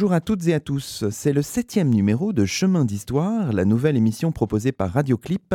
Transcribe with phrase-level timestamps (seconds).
[0.00, 3.98] Bonjour à toutes et à tous, c'est le septième numéro de Chemin d'Histoire, la nouvelle
[3.98, 5.54] émission proposée par Radioclip,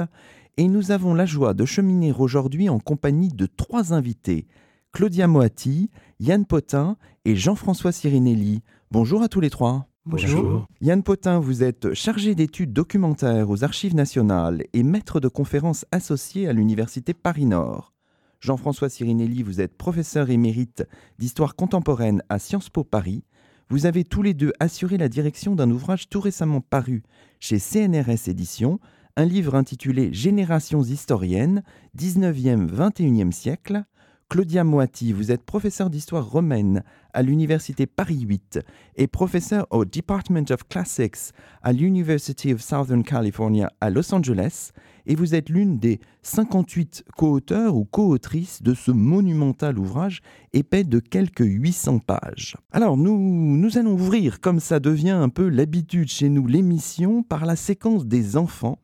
[0.58, 4.46] et nous avons la joie de cheminer aujourd'hui en compagnie de trois invités,
[4.92, 5.90] Claudia Moati,
[6.20, 6.96] Yann Potin
[7.26, 8.62] et Jean-François Sirinelli.
[8.92, 9.88] Bonjour à tous les trois.
[10.06, 10.68] Bonjour.
[10.80, 16.48] Yann Potin, vous êtes chargé d'études documentaires aux Archives nationales et maître de conférences associé
[16.48, 17.94] à l'Université Paris-Nord.
[18.42, 20.84] Jean-François Sirinelli, vous êtes professeur émérite
[21.18, 23.24] d'histoire contemporaine à Sciences Po Paris
[23.70, 27.04] vous avez tous les deux assuré la direction d'un ouvrage tout récemment paru
[27.40, 28.80] chez CNRS Éditions,
[29.16, 31.64] un livre intitulé Générations historiennes,
[31.98, 33.84] 19e-21e siècle.
[34.28, 38.60] Claudia Moati, vous êtes professeur d'histoire romaine à l'Université Paris 8
[38.96, 41.32] et professeur au Department of Classics
[41.62, 44.72] à l'University of Southern California à Los Angeles
[45.06, 50.22] et vous êtes l'une des 58 co-auteurs ou co-autrices de ce monumental ouvrage
[50.54, 52.58] épais de quelques 800 pages.
[52.72, 57.46] Alors nous, nous allons ouvrir, comme ça devient un peu l'habitude chez nous, l'émission par
[57.46, 58.80] la séquence des enfants,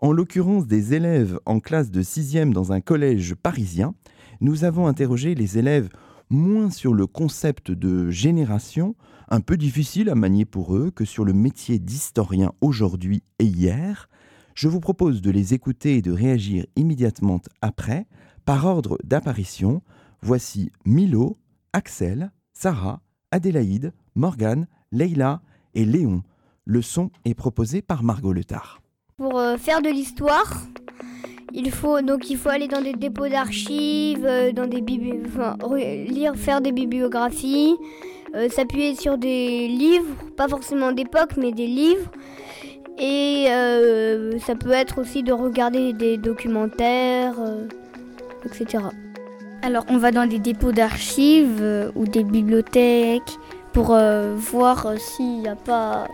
[0.00, 3.94] en l'occurrence des élèves en classe de 6e dans un collège parisien.
[4.40, 5.88] Nous avons interrogé les élèves
[6.30, 8.94] moins sur le concept de génération,
[9.28, 14.08] un peu difficile à manier pour eux, que sur le métier d'historien aujourd'hui et hier.
[14.54, 18.06] Je vous propose de les écouter et de réagir immédiatement après,
[18.44, 19.82] par ordre d'apparition.
[20.22, 21.38] Voici Milo,
[21.72, 25.42] Axel, Sarah, Adélaïde, Morgane, Leila
[25.74, 26.22] et Léon.
[26.64, 28.80] Le son est proposé par Margot Letard.
[29.16, 30.62] Pour euh, faire de l'histoire,
[31.54, 36.60] il faut donc il faut aller dans des dépôts d'archives, euh, dans des lire, faire
[36.60, 37.76] des bibliographies,
[38.34, 42.10] euh, s'appuyer sur des livres, pas forcément d'époque, mais des livres.
[42.98, 47.36] Et euh, ça peut être aussi de regarder des documentaires,
[48.44, 48.84] etc.
[49.62, 53.38] Alors on va dans des dépôts d'archives ou des bibliothèques
[53.72, 53.96] pour
[54.36, 56.08] voir s'il n'y a pas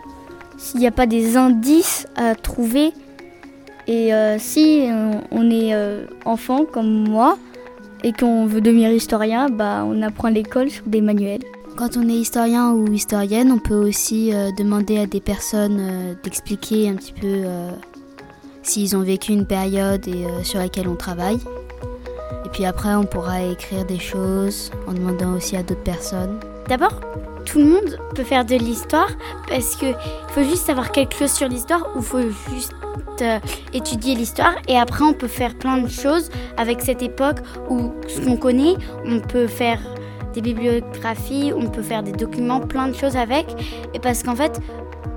[0.57, 2.93] s'il n'y a pas des indices à trouver.
[3.93, 4.87] Et si
[5.31, 5.75] on est
[6.23, 7.37] enfant comme moi
[8.03, 11.41] et qu'on veut devenir historien, bah, on apprend à l'école sur des manuels.
[11.77, 16.13] Quand on est historien ou historienne, on peut aussi euh, demander à des personnes euh,
[16.21, 17.71] d'expliquer un petit peu euh,
[18.61, 21.39] s'ils ont vécu une période et sur laquelle on travaille.
[22.45, 26.39] Et puis après, on pourra écrire des choses en demandant aussi à d'autres personnes.
[26.67, 26.99] D'abord,
[27.51, 29.09] tout le monde peut faire de l'histoire
[29.49, 29.95] parce qu'il
[30.29, 32.73] faut juste savoir quelque chose sur l'histoire ou il faut juste
[33.73, 38.21] étudier l'histoire et après on peut faire plein de choses avec cette époque ou ce
[38.21, 38.75] qu'on connaît.
[39.05, 39.79] On peut faire
[40.33, 43.45] des bibliographies, on peut faire des documents, plein de choses avec.
[43.93, 44.61] Et parce qu'en fait,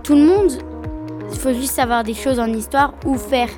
[0.03, 0.53] tout le monde,
[1.31, 3.49] il faut juste savoir des choses en histoire ou faire,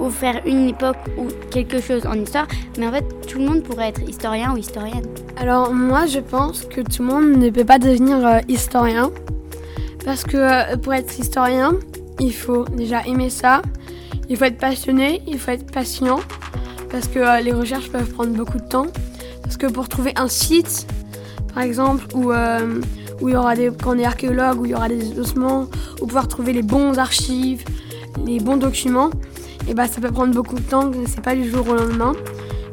[0.00, 2.48] ou faire une époque ou quelque chose en histoire.
[2.78, 5.04] Mais en fait, tout le monde pourrait être historien ou historienne.
[5.36, 9.10] Alors moi, je pense que tout le monde ne peut pas devenir euh, historien.
[10.04, 11.74] Parce que euh, pour être historien,
[12.18, 13.60] il faut déjà aimer ça,
[14.28, 16.20] il faut être passionné, il faut être patient,
[16.90, 18.86] parce que euh, les recherches peuvent prendre beaucoup de temps.
[19.42, 20.86] Parce que pour trouver un site,
[21.52, 22.32] par exemple, où,
[23.20, 25.66] où il y aura des, quand on est archéologue, où il y aura des ossements,
[26.00, 27.64] où pouvoir trouver les bons archives,
[28.24, 29.10] les bons documents,
[29.74, 32.12] bah ça peut prendre beaucoup de temps, c'est pas du jour au lendemain.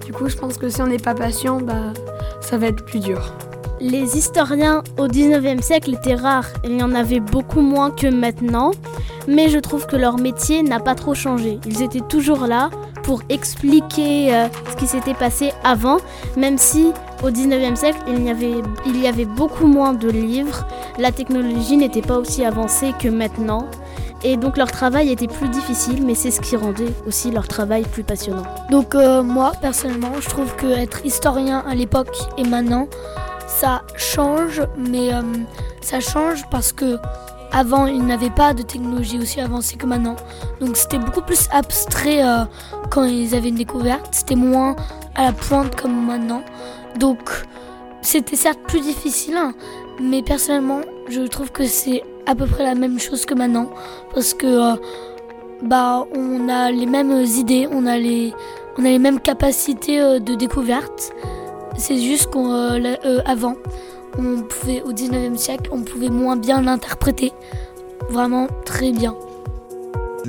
[0.06, 1.94] Du coup, je pense que si on n'est pas patient, bah
[2.42, 3.34] ça va être plus dur.
[3.80, 8.72] Les historiens au 19e siècle étaient rares, il y en avait beaucoup moins que maintenant,
[9.28, 11.60] mais je trouve que leur métier n'a pas trop changé.
[11.68, 12.70] Ils étaient toujours là,
[13.04, 15.98] pour expliquer euh, ce qui s'était passé avant,
[16.36, 16.92] même si
[17.24, 20.68] au 19e siècle, il y avait beaucoup moins de livres,
[21.00, 23.68] la technologie n'était pas aussi avancée que maintenant,
[24.24, 27.84] et donc leur travail était plus difficile, mais c'est ce qui rendait aussi leur travail
[27.84, 28.44] plus passionnant.
[28.72, 32.88] Donc euh, moi, personnellement, je trouve que être historien à l'époque et maintenant,
[33.48, 35.22] ça change, mais euh,
[35.82, 36.98] ça change parce que
[37.52, 40.16] avant, il n'avait pas de technologie aussi avancée que maintenant.
[40.60, 42.44] Donc c'était beaucoup plus abstrait euh,
[42.90, 44.08] quand ils avaient une découverte.
[44.12, 44.76] C'était moins
[45.16, 46.42] à la pointe comme maintenant.
[47.00, 47.20] Donc
[48.02, 49.54] c'était certes plus difficile, hein,
[50.00, 53.70] mais personnellement, je trouve que c'est à peu près la même chose que maintenant.
[54.14, 54.76] Parce que euh,
[55.64, 58.34] bah, on a les mêmes idées, on a les,
[58.78, 61.14] mêmes capacités euh, de découverte.
[61.78, 63.56] C'est juste qu'avant,
[64.18, 67.32] on pouvait, au 19e siècle, on pouvait moins bien l'interpréter.
[68.10, 69.16] Vraiment très bien.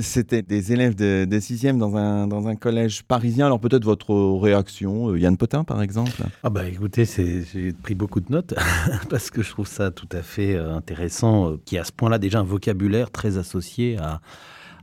[0.01, 3.45] C'était des élèves de, 6e dans un, dans un collège parisien.
[3.45, 6.23] Alors peut-être votre réaction, euh, Yann Potin par exemple?
[6.43, 8.53] Ah bah écoutez, j'ai pris beaucoup de notes
[9.09, 11.91] parce que je trouve ça tout à fait euh, intéressant, euh, qui a à ce
[11.91, 14.21] point-là déjà un vocabulaire très associé à,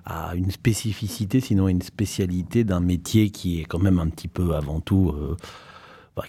[0.05, 4.55] à une spécificité, sinon une spécialité d'un métier qui est quand même un petit peu
[4.55, 5.15] avant tout...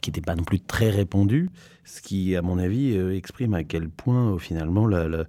[0.02, 1.50] qui n'était pas non plus très répandu,
[1.86, 5.26] ce qui, à mon avis, exprime à quel point, finalement, la,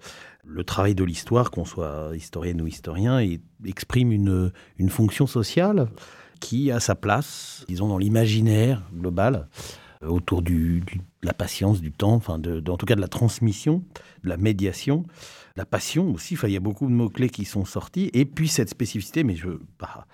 [0.48, 3.20] le travail de l'histoire, qu'on soit historienne ou historien,
[3.64, 4.50] exprime une,
[4.88, 5.88] fonction sociale
[6.40, 9.48] qui a sa place, disons, dans l'imaginaire global,
[10.02, 10.80] euh, autour de
[11.22, 13.82] la patience, du temps, enfin, en tout cas de la transmission,
[14.24, 15.04] de la médiation,
[15.56, 16.36] la passion aussi.
[16.44, 18.10] Il y a beaucoup de mots-clés qui sont sortis.
[18.14, 20.06] Et puis cette spécificité, mais je, bah,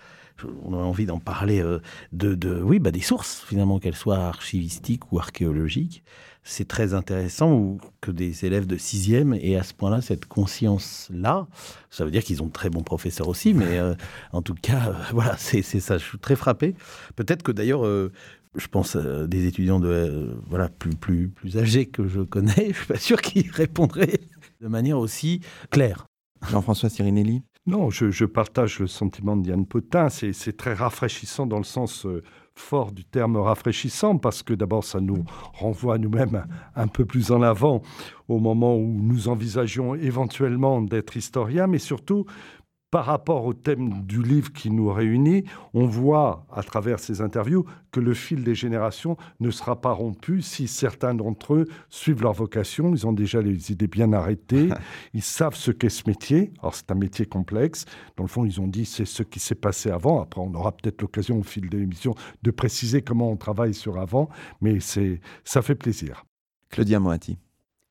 [0.65, 1.81] on a envie d'en parler, euh,
[2.13, 6.05] de, oui, bah, des sources, finalement, qu'elles soient archivistiques ou archéologiques
[6.45, 11.49] c'est très intéressant que des élèves de sixième aient à ce point-là cette conscience-là.
[11.91, 13.95] Ça veut dire qu'ils ont de très bons professeurs aussi, mais euh,
[14.33, 15.97] en tout cas, euh, voilà, c'est ça.
[15.97, 16.77] Je suis très frappé.
[17.17, 18.13] Peut-être que d'ailleurs, euh,
[18.57, 22.69] je pense à des étudiants de voilà plus plus plus âgés que je connais.
[22.69, 24.21] Je suis pas sûr qu'ils répondraient
[24.61, 25.41] de manière aussi
[25.71, 26.07] claire.
[26.51, 27.43] Jean-François Sirinelli.
[27.67, 30.09] Non, je, partage le sentiment de Diane Potin.
[30.11, 32.07] C'est très rafraîchissant dans le sens
[32.55, 35.25] fort du terme rafraîchissant parce que d'abord ça nous
[35.55, 36.47] renvoie nous-mêmes
[36.77, 37.83] un peu plus en avant
[38.29, 42.27] au moment où nous envisagions éventuellement d'être historiens, mais surtout
[42.95, 45.43] par rapport au thème du livre qui nous réunit,
[45.73, 50.43] on voit à travers ces interviews que le fil des générations ne sera pas rompu
[50.43, 52.95] si certains d'entre eux suivent leur vocation.
[52.95, 54.69] Ils ont déjà les idées bien arrêtées.
[55.13, 56.53] Ils savent ce qu'est ce métier.
[56.61, 57.85] Alors, c'est un métier complexe.
[58.17, 60.23] Dans le fond, ils ont dit c'est ce qui s'est passé avant.
[60.23, 62.15] Après, on aura peut-être l'occasion au fil de l'émission
[62.45, 64.29] de préciser comment on travaille sur avant.
[64.61, 66.25] Mais c'est, ça fait plaisir.
[66.71, 67.39] Claudia Moati.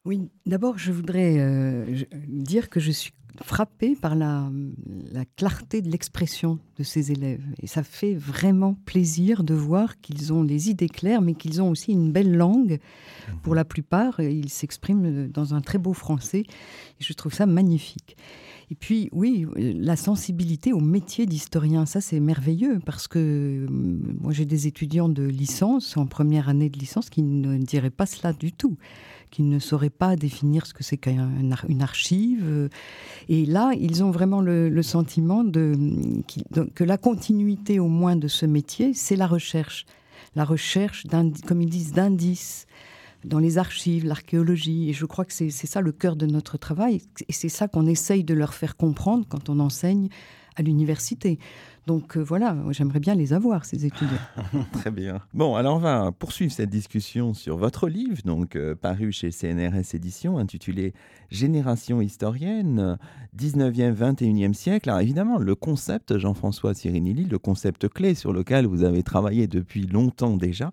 [0.06, 4.50] Oui, d'abord, je voudrais euh, dire que je suis frappé par la,
[5.36, 7.44] clarté de l'expression de ces élèves.
[7.62, 11.70] Et ça fait vraiment plaisir de voir qu'ils ont les idées claires, mais qu'ils ont
[11.70, 12.80] aussi une belle langue.
[13.42, 16.44] Pour la plupart, ils s'expriment dans un très beau français.
[17.00, 18.16] Et je trouve ça magnifique.
[18.72, 24.46] Et puis, oui, la sensibilité au métier d'historien, ça c'est merveilleux parce que moi j'ai
[24.46, 28.52] des étudiants de licence, en première année de licence, qui ne diraient pas cela du
[28.52, 28.78] tout
[29.32, 32.70] qui ne sauraient pas définir ce que c'est qu'une archive.
[33.30, 38.94] Et là, ils ont vraiment le, sentiment que la continuité au moins de ce métier,
[38.94, 39.86] c'est la recherche.
[40.36, 41.06] La recherche,
[41.46, 42.68] comme ils disent, d'indices
[43.26, 44.90] dans les archives, l'archéologie.
[44.90, 47.02] Et je crois que c'est ça le cœur de notre travail.
[47.28, 50.10] Et c'est ça qu'on essaye de leur faire comprendre quand on enseigne
[50.56, 51.40] à l'université.
[51.86, 54.18] Donc euh, voilà, j'aimerais bien les avoir, ces étudiants.
[54.72, 55.20] Très bien.
[55.34, 59.94] Bon, alors on va poursuivre cette discussion sur votre livre, donc euh, paru chez CNRS
[59.94, 60.94] Éditions, intitulé
[61.30, 62.98] Génération historienne,
[63.38, 64.90] 19e, 21e siècle.
[64.90, 69.86] Alors évidemment, le concept, Jean-François Sirinelli, le concept clé sur lequel vous avez travaillé depuis
[69.86, 70.72] longtemps déjà,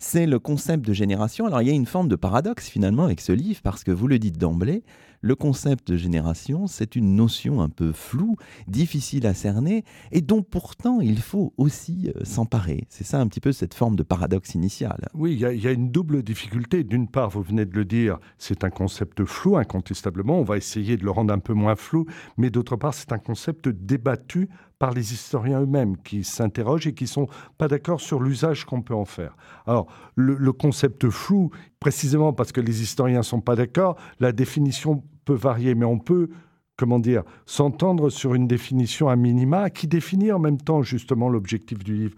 [0.00, 1.46] c'est le concept de génération.
[1.46, 4.06] Alors il y a une forme de paradoxe finalement avec ce livre, parce que vous
[4.06, 4.82] le dites d'emblée,
[5.20, 10.42] le concept de génération, c'est une notion un peu floue, difficile à cerner, et dont
[10.42, 12.86] pourtant il faut aussi euh, s'emparer.
[12.88, 15.08] C'est ça un petit peu cette forme de paradoxe initial.
[15.14, 16.84] Oui, il y, a une double difficulté.
[16.84, 20.38] D'une part, vous venez de le dire, c'est un concept flou, incontestablement.
[20.38, 22.06] On va essayer de le rendre un peu moins flou,
[22.36, 24.48] mais d'autre part, c'est un concept débattu
[24.78, 28.94] par les historiens eux-mêmes qui s'interrogent et qui sont pas d'accord sur l'usage qu'on peut
[28.94, 29.36] en faire.
[29.66, 35.02] Alors, le, le, concept flou, précisément parce que les historiens sont pas d'accord, la définition
[35.28, 36.30] peut varier, mais on peut,
[36.78, 41.84] comment dire, s'entendre sur une définition à minima qui définit en même temps justement l'objectif
[41.84, 42.16] du livre.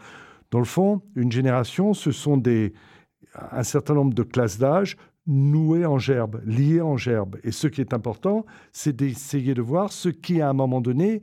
[0.53, 2.73] Dans le fond, une génération, ce sont des,
[3.51, 7.37] un certain nombre de classes d'âge nouées en gerbe, liées en gerbe.
[7.43, 11.23] Et ce qui est important, c'est d'essayer de voir ce qui, à un moment donné,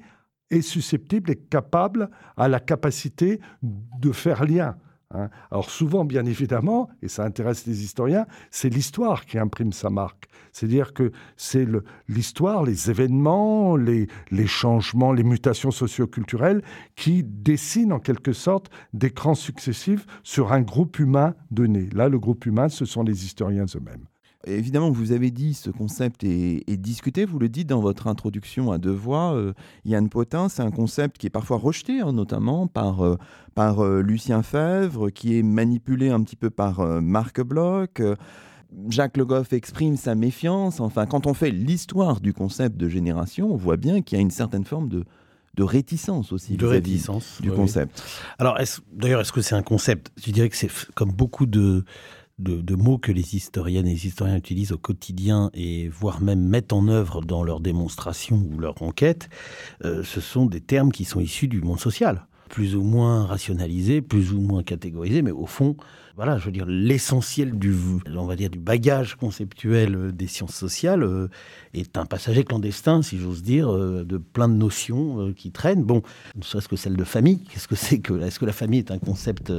[0.49, 4.75] est susceptible et capable, à la capacité de faire lien.
[5.13, 5.29] Hein.
[5.51, 10.27] Alors souvent, bien évidemment, et ça intéresse les historiens, c'est l'histoire qui imprime sa marque.
[10.51, 11.65] C'est-à-dire que c'est
[12.09, 16.61] l'histoire, les événements, les, les, changements, les mutations socioculturelles
[16.95, 21.89] qui dessinent en quelque sorte des crans successifs sur un groupe humain donné.
[21.93, 24.07] Là, le groupe humain, ce sont les historiens eux-mêmes.
[24.47, 28.77] Évidemment, vous avez dit ce concept est, discuté, vous le dites dans votre introduction à
[28.77, 33.05] deux voix, euh, Yann Potin, c'est un concept qui est parfois rejeté, hein, notamment par,
[33.05, 33.17] euh,
[33.55, 38.01] par euh, Lucien Fèvre, qui est manipulé un petit peu par Marc Bloch.
[38.89, 40.79] Jacques Le Goff exprime sa méfiance.
[40.79, 44.21] Enfin, quand on fait l'histoire du concept de génération, on voit bien qu'il y a
[44.21, 45.05] une certaine forme de,
[45.55, 48.03] de réticence aussi de réticence du concept.
[48.37, 48.57] Alors,
[48.93, 50.11] d'ailleurs, est-ce que c'est un concept?
[50.23, 51.83] Je dirais que c'est comme beaucoup de
[52.39, 56.73] de, mots que les historiennes et les historiens utilisent au quotidien et voire même mettent
[56.73, 59.29] en œuvre dans leurs démonstrations ou leurs enquêtes,
[59.85, 64.01] euh, ce sont des termes qui sont issus du monde social, plus ou moins rationalisés,
[64.01, 65.77] plus ou moins catégorisés, mais au fond,
[66.15, 67.75] voilà, je veux dire, l'essentiel du,
[68.15, 71.29] on va dire, du bagage conceptuel des sciences sociales euh,
[71.73, 75.83] est un passager clandestin, si j'ose dire, euh, de plein de notions qui traînent.
[75.83, 76.03] Bon,
[76.35, 77.39] ne serait-ce que celle de famille.
[77.51, 79.51] Qu'est-ce que c'est que, est-ce que la famille est un concept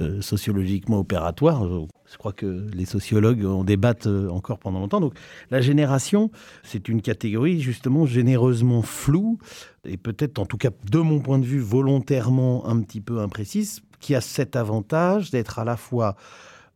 [0.00, 1.64] euh, sociologiquement opératoire.
[2.10, 5.00] Je crois que les sociologues en débattent euh, encore pendant longtemps.
[5.00, 5.14] Donc
[5.50, 6.30] la génération,
[6.62, 9.38] c'est une catégorie justement généreusement floue
[9.84, 13.82] et peut-être en tout cas de mon point de vue volontairement un petit peu imprécise,
[14.00, 16.16] qui a cet avantage d'être à la fois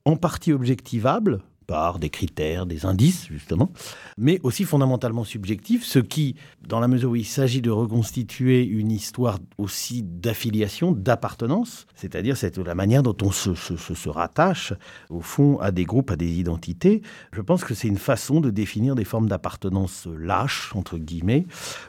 [0.05, 3.73] en partie objectivable, par des critères, des indices, justement,
[4.19, 8.91] mais aussi fondamentalement subjectif, ce qui, dans la mesure où il s'agit de reconstituer une
[8.91, 14.75] histoire aussi d'affiliation, d'appartenance, c'est-à-dire c'est la manière dont on se, se, rattache,
[15.11, 17.03] au fond, à des groupes, à des identités,
[17.33, 21.47] je pense que c'est une façon de définir des formes d'appartenance lâches, entre guillemets,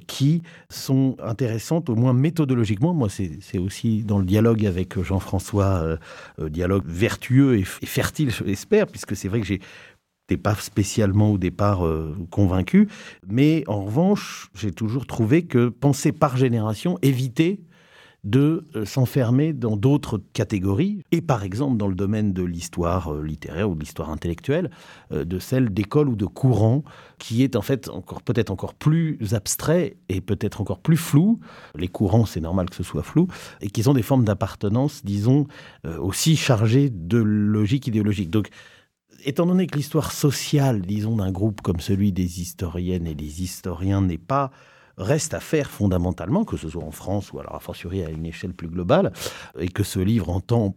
[0.08, 2.94] qui sont intéressantes, au moins méthodologiquement.
[2.94, 5.98] Moi, c'est aussi dans le dialogue avec Jean-François, euh,
[6.40, 9.62] euh, dialogue vertueux et, et fertile, je l'espère, puisque c'est vrai que j'ai
[10.30, 12.88] n'étais pas spécialement au départ euh, convaincu,
[13.28, 17.60] mais en revanche, j'ai toujours trouvé que penser par génération évitait
[18.24, 23.22] de euh, s'enfermer dans d'autres catégories, et par exemple dans le domaine de l'histoire euh,
[23.22, 24.72] littéraire ou de l'histoire intellectuelle,
[25.12, 26.86] de celle d'école ou de courant,
[27.20, 31.42] qui est en fait encore peut-être encore plus abstrait et peut-être encore plus flou.
[31.76, 33.28] Les courants, c'est normal que ce soit flou,
[33.60, 35.48] et qui ont des formes d'appartenance, disons,
[36.00, 38.30] aussi chargées de logique idéologique.
[38.30, 38.50] Donc
[39.26, 44.02] étant donné que l'histoire sociale, disons, d'un groupe comme celui des historiennes et des historiens
[44.02, 44.52] n'est pas
[44.98, 48.26] reste à faire fondamentalement, que ce soit en France ou alors a fortiori à une
[48.26, 49.12] échelle plus globale,
[49.58, 50.76] et que ce livre entend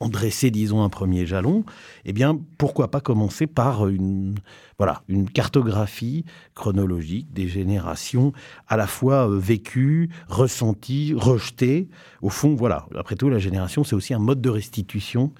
[0.00, 1.64] en dresser, disons, un premier jalon,
[2.04, 4.36] eh bien, pourquoi pas commencer par une,
[4.78, 8.32] voilà, une cartographie chronologique des générations
[8.68, 11.88] à la fois euh, vécues, ressenties, rejetées.
[12.22, 15.32] Au fond, voilà, après tout, la génération, c'est aussi un mode de restitution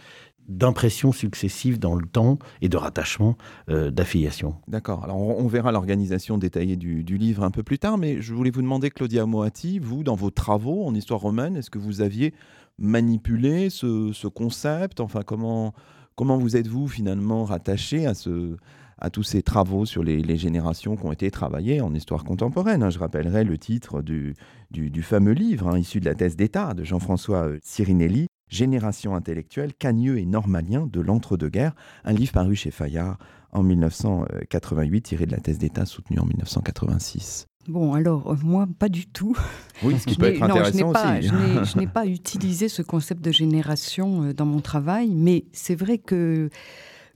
[0.49, 3.37] d'impressions successives dans le temps et de rattachement
[3.69, 4.57] euh, d'affiliation.
[4.67, 5.05] D'accord.
[5.05, 8.63] Alors on, verra l'organisation détaillée du, livre un peu plus tard, mais je voulais vous
[8.63, 12.33] demander, Claudia Moati, vous, dans vos travaux en histoire romaine, est-ce que vous aviez
[12.79, 15.01] manipulé ce, concept?
[15.01, 15.75] Enfin, comment,
[16.17, 18.57] comment vous êtes-vous finalement rattaché à ce,
[18.99, 22.83] à tous ces travaux sur les, générations qui ont été travaillées en histoire contemporaine.
[22.83, 22.91] Hein?
[22.91, 24.35] Je rappellerai le titre du,
[24.71, 30.19] du, fameux livre hein, issu de la thèse d'État de Jean-François Cirinelli, Génération intellectuelle, Cagneux
[30.19, 31.75] et Normalien de l'entre-deux-guerres,
[32.05, 33.19] un livre paru chez Fayard
[33.53, 37.47] en 1988, tiré de la thèse d'État soutenue en 1986.
[37.69, 39.37] Bon, alors, euh, moi, pas du tout.
[39.83, 41.29] Oui, ce qui peut être intéressant aussi.
[41.29, 45.99] Je n'ai pas utilisé ce concept de génération euh, dans mon travail, mais c'est vrai
[45.99, 46.49] que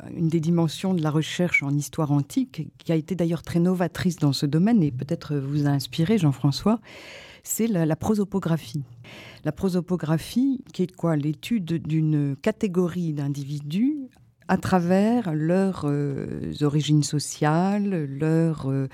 [0.03, 3.61] euh, une des dimensions de la recherche en histoire antique, qui a été d'ailleurs très
[3.61, 6.81] novatrice dans ce domaine, et peut-être vous a inspiré, Jean-François,
[7.43, 8.85] c'est la, prosopographie.
[9.45, 11.17] La prosopographie, qui est quoi?
[11.17, 14.09] L'étude d'une catégorie d'individus
[14.49, 18.89] à travers leurs euh, origines sociales, leurs euh,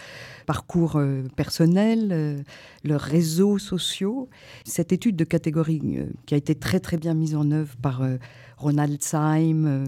[0.47, 2.45] parcours euh, personnels,
[2.85, 4.29] leurs réseaux sociaux.
[4.65, 8.03] Cette étude de catégorie qui a été très très bien mise en œuvre par
[8.59, 9.85] Ronald Syme euh,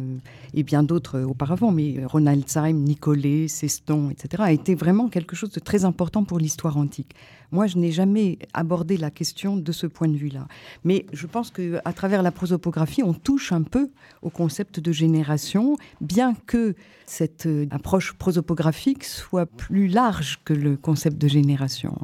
[0.54, 5.08] et bien d'autres euh, auparavant, mais euh, Ronald Syme, Nicolet, Ceston, etc., a été vraiment
[5.08, 7.14] quelque chose de très important pour l'histoire antique.
[7.52, 10.46] Moi, je n'ai jamais abordé la question de ce point de vue-là.
[10.84, 13.90] Mais je pense qu'à travers la prosopographie, on touche un peu
[14.22, 21.18] au concept de génération, bien que cette approche prosopographique soit plus large que le concept
[21.18, 21.98] de génération.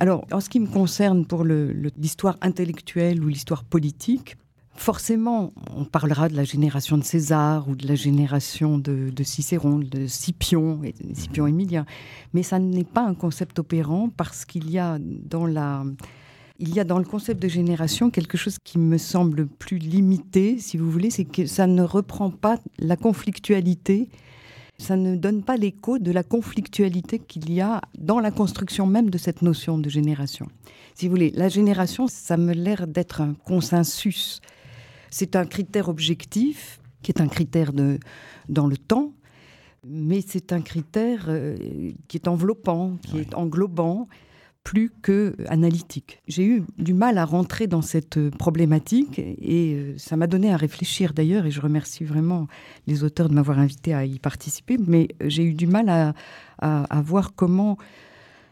[0.00, 4.36] Alors, en ce qui me concerne pour l'histoire intellectuelle ou l'histoire politique,
[4.74, 10.06] Forcément, on parlera de la génération de César ou de la génération de, Cicéron, de
[10.06, 11.84] Scipion, et, Scipion Émilien,
[12.32, 15.84] mais ça n'est pas un concept opérant parce qu'il y a dans la
[16.62, 20.58] il y a dans le concept de génération quelque chose qui me semble plus limité,
[20.58, 24.10] si vous voulez, c'est que ça ne reprend pas la conflictualité
[24.80, 29.10] ça ne donne pas l'écho de la conflictualité qu'il y a dans la construction même
[29.10, 30.48] de cette notion de génération.
[30.94, 34.40] Si vous voulez, la génération, ça me l'air d'être un consensus
[35.10, 37.98] c'est un critère objectif, qui est un critère de,
[38.48, 39.14] dans le temps,
[39.86, 41.56] mais c'est un critère euh,
[42.08, 44.08] qui est enveloppant, qui est englobant,
[44.62, 46.20] plus que analytique.
[46.28, 50.58] J'ai eu du mal à rentrer dans cette problématique et euh, ça m'a donné à
[50.58, 52.46] réfléchir d'ailleurs et je remercie vraiment
[52.86, 56.14] les auteurs de m'avoir invité à y participer, mais j'ai eu du mal à,
[56.58, 57.78] à voir comment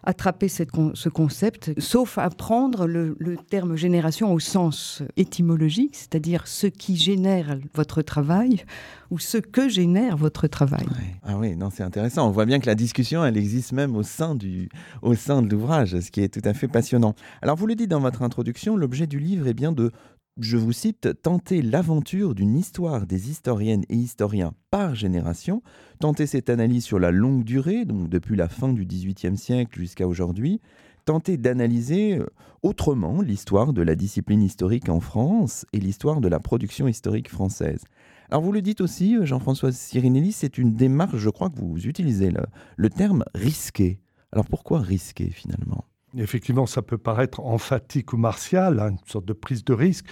[0.08, 3.14] attraper ce concept, sauf à prendre le,
[3.50, 8.64] terme génération au sens étymologique, c'est-à-dire ce qui génère votre travail
[9.10, 10.86] ou ce que génère votre travail.
[11.24, 12.26] Ah oui, c'est intéressant.
[12.26, 14.70] On voit bien que la discussion, elle existe même au sein, du,
[15.02, 17.14] au sein de l'ouvrage, ce qui est tout à fait passionnant.
[17.42, 19.92] Alors, vous le dites dans votre introduction, l'objet du livre est bien de
[20.38, 25.62] je vous cite, tenter l'aventure d'une histoire des historiennes et historiens par génération,
[25.98, 30.06] tenter cette analyse sur la longue durée, donc depuis la fin du XVIIIe siècle jusqu'à
[30.06, 30.60] aujourd'hui,
[31.04, 32.26] tenter d'analyser euh,
[32.62, 37.82] autrement l'histoire de la discipline historique en France et l'histoire de la production historique française.
[38.30, 41.86] Alors vous le dites aussi, euh, Jean-François Sirinelli, c'est une démarche, je crois que vous
[41.86, 42.42] utilisez le,
[42.76, 44.00] le terme risqué.
[44.32, 45.87] Alors pourquoi risqué finalement?
[46.16, 50.06] Effectivement, ça peut paraître emphatique ou martial, hein, une sorte de prise de risque.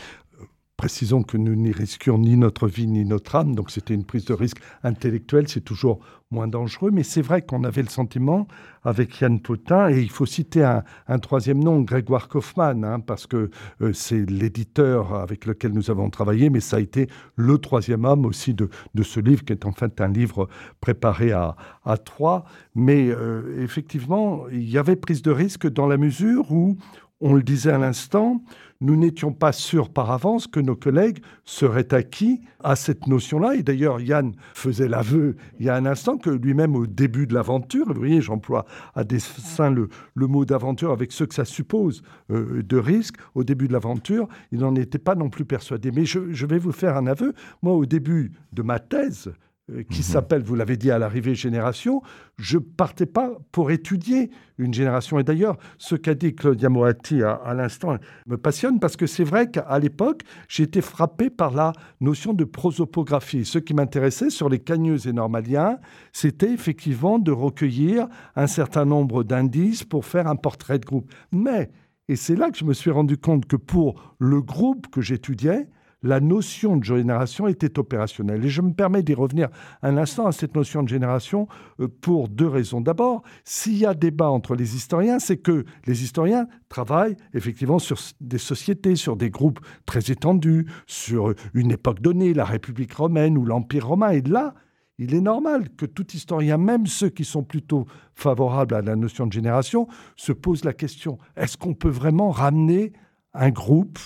[0.77, 4.27] Précisons que nous n'y risquions ni notre vie ni notre âme, donc c'était une prise
[4.27, 8.47] de risque intellectuelle, c'est toujours moins dangereux, mais c'est vrai qu'on avait le sentiment
[8.83, 13.51] avec Yann Potin, et il faut citer un, troisième nom, Grégoire Kaufmann, hein, parce que
[13.81, 18.27] euh, c'est l'éditeur avec lequel nous avons travaillé, mais ça a été le troisième homme
[18.27, 18.69] aussi de,
[19.03, 20.47] ce livre, qui est en fait un livre
[20.83, 21.57] préparé à,
[21.87, 22.45] à trois.
[22.75, 26.77] Mais euh, effectivement, il y avait prise de risque dans la mesure où
[27.21, 28.43] on le disait à l'instant,
[28.81, 33.55] nous n'étions pas sûrs par avance que nos collègues seraient acquis à cette notion-là.
[33.55, 37.35] Et d'ailleurs, Yann faisait l'aveu il y a un instant que lui-même, au début de
[37.35, 42.03] l'aventure, vous voyez, j'emploie à dessein le, le mot d'aventure avec ce que ça suppose
[42.31, 45.91] euh, de risque, au début de l'aventure, il n'en était pas non plus persuadé.
[45.91, 47.35] Mais je, je vais vous faire un aveu.
[47.63, 49.33] Moi, au début de ma thèse,
[49.69, 50.05] qui mhm.
[50.05, 52.01] s'appelle, vous l'avez dit à l'arrivée, Génération,
[52.39, 55.19] je partais pas pour étudier une génération.
[55.19, 57.97] Et d'ailleurs, ce qu'a dit Claudia Moatti à, l'instant
[58.27, 62.45] me passionne parce que c'est vrai qu'à l'époque, j'ai été frappé par la notion de
[62.45, 63.45] prosopographie.
[63.45, 65.79] Ce qui m'intéressait sur les cagneux et normaliens,
[66.13, 68.07] c'était effectivement de recueillir
[68.37, 71.11] un certain nombre d'indices pour faire un portrait de groupe.
[71.33, 71.71] Mais,
[72.09, 75.69] et c'est là que je me suis rendu compte que pour le groupe que j'étudiais,
[76.03, 78.45] la notion de génération était opérationnelle.
[78.45, 79.49] Et je me permets d'y revenir
[79.83, 81.49] un instant à cette notion de génération
[81.81, 82.81] euh, pour deux raisons.
[82.81, 87.99] D'abord, s'il y a débat entre les historiens, c'est que les historiens travaillent effectivement sur
[88.21, 93.45] des sociétés, sur des groupes très étendus, sur une époque donnée, la République romaine ou
[93.45, 94.11] l'Empire romain.
[94.11, 94.55] Et là,
[94.99, 99.27] il est normal que tout historien, même ceux qui sont plutôt favorables à la notion
[99.27, 102.93] de génération, se pose la question, est-ce qu'on peut vraiment ramener
[103.35, 103.99] un groupe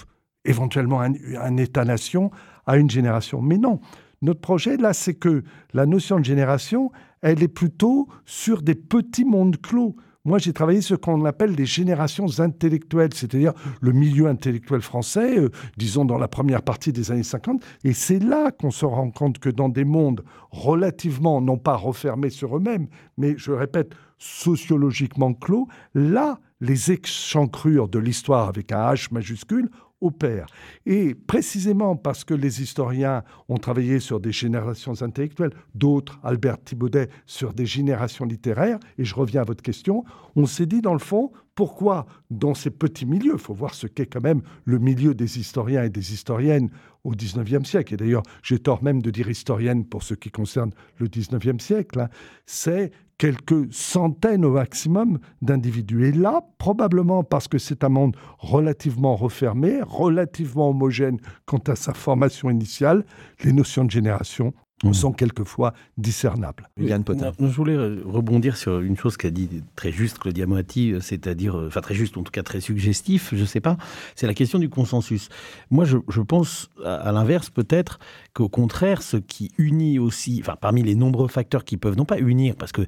[0.44, 2.30] éventuellement un, État-nation
[2.66, 3.40] à une génération.
[3.42, 3.80] Mais non,
[4.22, 6.90] notre projet, là, c'est que la notion de génération,
[7.22, 9.96] elle est plutôt sur des petits mondes clos.
[10.26, 15.48] Moi, j'ai travaillé ce qu'on appelle les générations intellectuelles, c'est-à-dire le milieu intellectuel français, euh,
[15.78, 17.62] disons dans la première partie des années 50.
[17.84, 22.28] Et c'est là qu'on se rend compte que dans des mondes relativement, non pas refermés
[22.28, 29.08] sur eux-mêmes, mais je répète, sociologiquement clos, là, les échancrures de l'histoire avec un H
[29.12, 29.70] majuscule
[30.00, 30.46] opère.
[30.86, 37.08] Et précisément parce que les historiens ont travaillé sur des générations intellectuelles, d'autres, Albert Thibaudet,
[37.26, 40.04] sur des générations littéraires, et je reviens à votre question,
[40.36, 43.86] on s'est dit dans le fond, pourquoi dans ces petits milieux, il faut voir ce
[43.86, 46.70] qu'est quand même le milieu des historiens et des historiennes
[47.04, 50.70] au XIXe siècle, et d'ailleurs j'ai tort même de dire historienne pour ce qui concerne
[50.98, 52.08] le XIXe siècle, hein,
[52.46, 56.06] c'est quelques centaines au maximum d'individus.
[56.06, 61.92] Et là, probablement parce que c'est un monde relativement refermé, relativement homogène quant à sa
[61.92, 63.04] formation initiale,
[63.44, 64.94] les notions de génération Mmh.
[64.94, 66.66] sont quelquefois discernables.
[66.78, 67.32] Yann Potin.
[67.38, 71.66] je voulais rebondir sur une chose qu'a dit très juste Claudia Moatti, euh, c'est-à-dire, euh,
[71.66, 73.76] enfin très juste, en tout cas très suggestif, je ne sais pas,
[74.14, 75.28] c'est la question du consensus.
[75.70, 77.98] Moi, je, pense à, l'inverse peut-être
[78.32, 82.18] qu'au contraire, ce qui unit aussi, enfin parmi les nombreux facteurs qui peuvent non pas
[82.18, 82.82] unir, parce que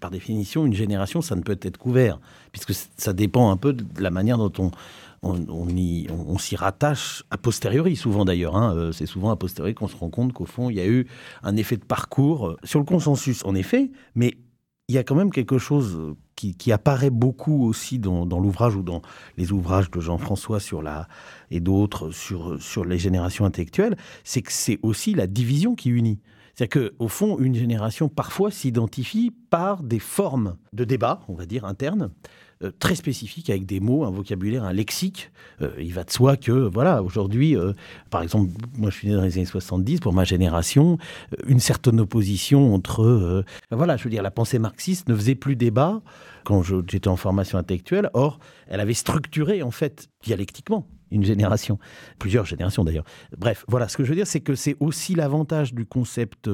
[0.00, 2.20] par définition, une génération, ça ne peut être couvert,
[2.52, 4.70] puisque ça dépend un peu de la manière dont on
[5.22, 8.56] on, s'y rattache a posteriori, souvent d'ailleurs.
[8.56, 8.74] Hein.
[8.74, 11.06] Euh, c'est souvent a posteriori qu'on se rend compte qu'au fond, il y a eu
[11.42, 14.38] un effet de parcours euh, sur le consensus, en effet, mais
[14.88, 19.02] il y a quand même quelque chose qui, apparaît beaucoup aussi dans, l'ouvrage ou dans
[19.36, 21.06] les ouvrages de Jean-François sur la
[21.50, 26.18] et d'autres sur, sur les générations intellectuelles, c'est que c'est aussi la division qui unit.
[26.54, 31.64] C'est-à-dire qu'au fond, une génération parfois s'identifie par des formes de débat, on va dire,
[31.64, 32.10] internes,
[32.62, 35.30] euh, très spécifique avec des mots, un vocabulaire, un lexique.
[35.62, 37.72] Euh, il va de soi que, voilà, aujourd'hui, euh,
[38.10, 40.98] par exemple, moi je suis né dans les années 70, pour ma génération,
[41.46, 43.44] une certaine opposition entre.
[43.70, 46.02] Voilà, je veux dire, la pensée marxiste ne faisait plus débat
[46.44, 48.10] quand j'étais en formation intellectuelle.
[48.12, 51.78] Or, elle avait structuré, en fait, dialectiquement, une génération,
[52.18, 53.06] plusieurs générations d'ailleurs.
[53.38, 56.50] Bref, voilà, ce que je veux dire, c'est que c'est aussi l'avantage du concept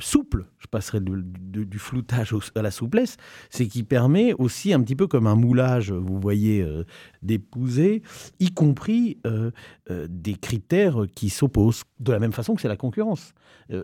[0.00, 3.16] souple, je passerai du floutage à la souplesse,
[3.50, 6.84] c'est qu'il permet aussi un petit peu comme un moulage, vous voyez, euh,
[7.26, 8.02] d'épouser,
[8.40, 9.50] y compris euh,
[10.08, 13.34] des critères qui s'opposent, de la même façon que c'est la concurrence.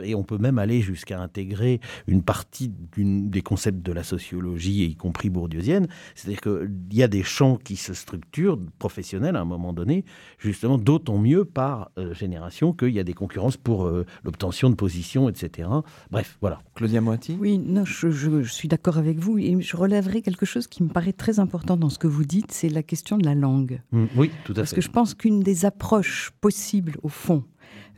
[0.02, 4.96] et on peut même aller jusqu'à intégrer une partie des concepts de la sociologie, y
[4.96, 9.72] compris bourdieusienne, c'est-à-dire qu'il y a des champs qui se structurent, professionnels à un moment
[9.72, 10.04] donné,
[10.38, 13.90] justement d'autant mieux par génération qu'il y a des concurrences pour
[14.24, 15.68] l'obtention de positions, etc.
[16.10, 16.60] Bref, voilà.
[16.74, 19.38] Claudia Moiti Oui, non, je, suis d'accord avec vous.
[19.38, 22.52] Et je relèverai quelque chose qui me paraît très important dans ce que vous dites,
[22.52, 23.80] c'est la question de la langue.
[23.92, 24.60] Mmh, oui, tout à fait.
[24.60, 27.44] Parce que je pense qu'une des approches possibles, au fond,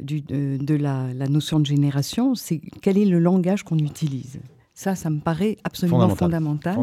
[0.00, 4.40] du, de, la, notion de génération, c'est quel est le langage qu'on utilise.
[4.76, 6.76] Ça, ça me paraît absolument fondamental.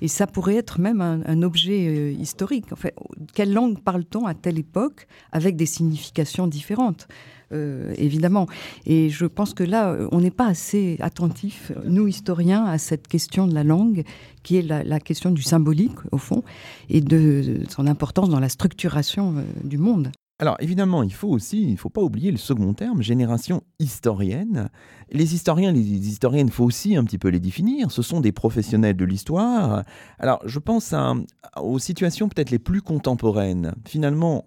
[0.00, 2.72] Et ça pourrait être même un, objet euh, historique.
[2.72, 2.94] En fait,
[3.34, 7.06] quelle langue parle-t-on à telle époque avec des significations différentes?
[7.54, 8.46] Euh, évidemment.
[8.86, 13.46] Et je pense que là, on n'est pas assez attentif, nous historiens, à cette question
[13.46, 14.04] de la langue,
[14.42, 16.42] qui est la, question du symbolique, au fond,
[16.88, 20.10] et de, son importance dans la structuration euh, du monde.
[20.40, 24.68] Alors évidemment, il faut aussi, il ne faut pas oublier le second terme, génération historienne.
[25.12, 27.92] Les historiens, les historiennes, il faut aussi un petit peu les définir.
[27.92, 29.84] Ce sont des professionnels de l'histoire.
[30.18, 30.92] Alors je pense
[31.56, 33.74] aux situations peut-être les plus contemporaines.
[33.86, 34.46] Finalement,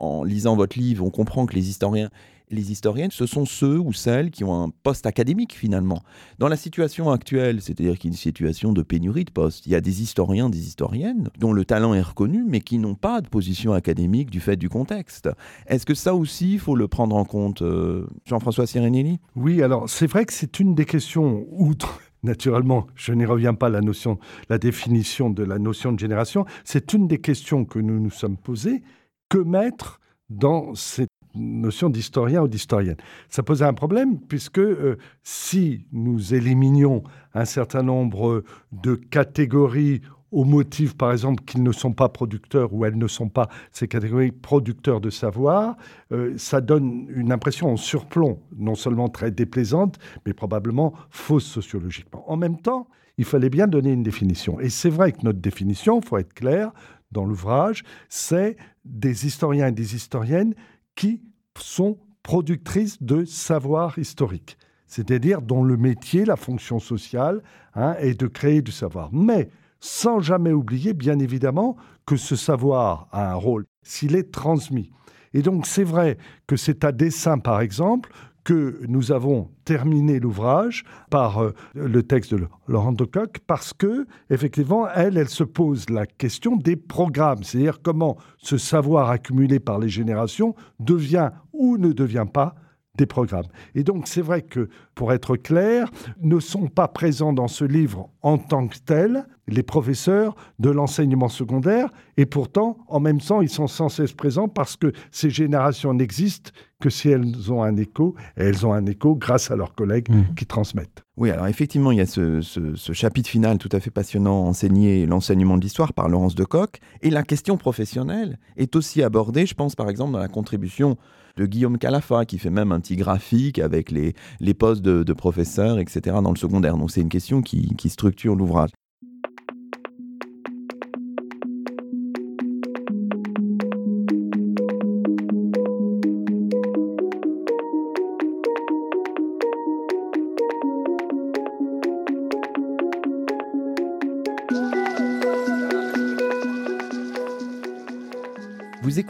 [0.00, 2.10] en lisant votre livre, on comprend que les historiens
[2.50, 6.02] les historiennes, ce sont ceux ou celles qui ont un poste académique finalement.
[6.38, 9.72] Dans la situation actuelle, c'est-à-dire qu'il y a une situation de pénurie de postes, il
[9.72, 13.20] y a des historiens, des historiennes dont le talent est reconnu, mais qui n'ont pas
[13.20, 15.28] de position académique du fait du contexte.
[15.66, 19.18] Est-ce que ça aussi, il faut le prendre en compte, euh, Jean-François Sirenelli?
[19.36, 23.68] Oui, alors c'est vrai que c'est une des questions, outre Naturellement, je n'y reviens pas
[23.68, 26.46] la notion, la définition de la notion de génération.
[26.64, 28.82] C'est une des questions que nous nous sommes posées.
[29.28, 32.96] Que mettre dans ces notion d'historien ou d'historienne.
[33.28, 37.02] Ça posait un problème puisque euh, si nous éliminions
[37.34, 42.84] un certain nombre de catégories au motif, par exemple, qu'ils ne sont pas producteurs ou
[42.84, 45.76] elles ne sont pas ces catégories producteurs de savoir,
[46.12, 52.30] euh, ça donne une impression en surplomb, non seulement très déplaisante, mais probablement fausse sociologiquement.
[52.30, 54.60] En même temps, il fallait bien donner une définition.
[54.60, 56.72] Et c'est vrai que notre définition, il faut être clair
[57.10, 60.54] dans l'ouvrage, c'est des historiens et des historiennes
[60.98, 61.22] qui
[61.56, 64.58] sont productrices de savoir historique,
[64.88, 67.40] c'est-à-dire dont le métier, la fonction sociale,
[67.74, 69.08] hein, est de créer du savoir.
[69.12, 74.90] Mais sans jamais oublier, bien évidemment, que ce savoir a un rôle s'il est transmis.
[75.34, 78.10] Et donc c'est vrai que c'est à dessein, par exemple,
[78.48, 84.88] que nous avons terminé l'ouvrage par euh, le texte de Laurent Decoq parce que, effectivement,
[84.88, 89.90] elle, elle se pose la question des programmes, c'est-à-dire comment ce savoir accumulé par les
[89.90, 92.54] générations devient ou ne devient pas
[92.98, 93.46] des programmes.
[93.74, 98.10] Et donc c'est vrai que, pour être clair, ne sont pas présents dans ce livre
[98.22, 103.48] en tant que tels les professeurs de l'enseignement secondaire, et pourtant, en même temps, ils
[103.48, 108.14] sont sans cesse présents parce que ces générations n'existent que si elles ont un écho,
[108.36, 110.34] et elles ont un écho grâce à leurs collègues mmh.
[110.36, 111.02] qui transmettent.
[111.16, 115.06] Oui, alors effectivement, il y a ce, ce, chapitre final tout à fait passionnant, enseigner
[115.06, 119.54] l'enseignement de l'histoire par Laurence de Coq, et la question professionnelle est aussi abordée, je
[119.54, 120.96] pense par exemple dans la contribution
[121.38, 124.14] de Guillaume Calafa, qui fait même un petit graphique avec les,
[124.54, 126.76] postes de, professeurs, etc., dans le secondaire.
[126.76, 128.70] Donc c'est une question qui structure l'ouvrage.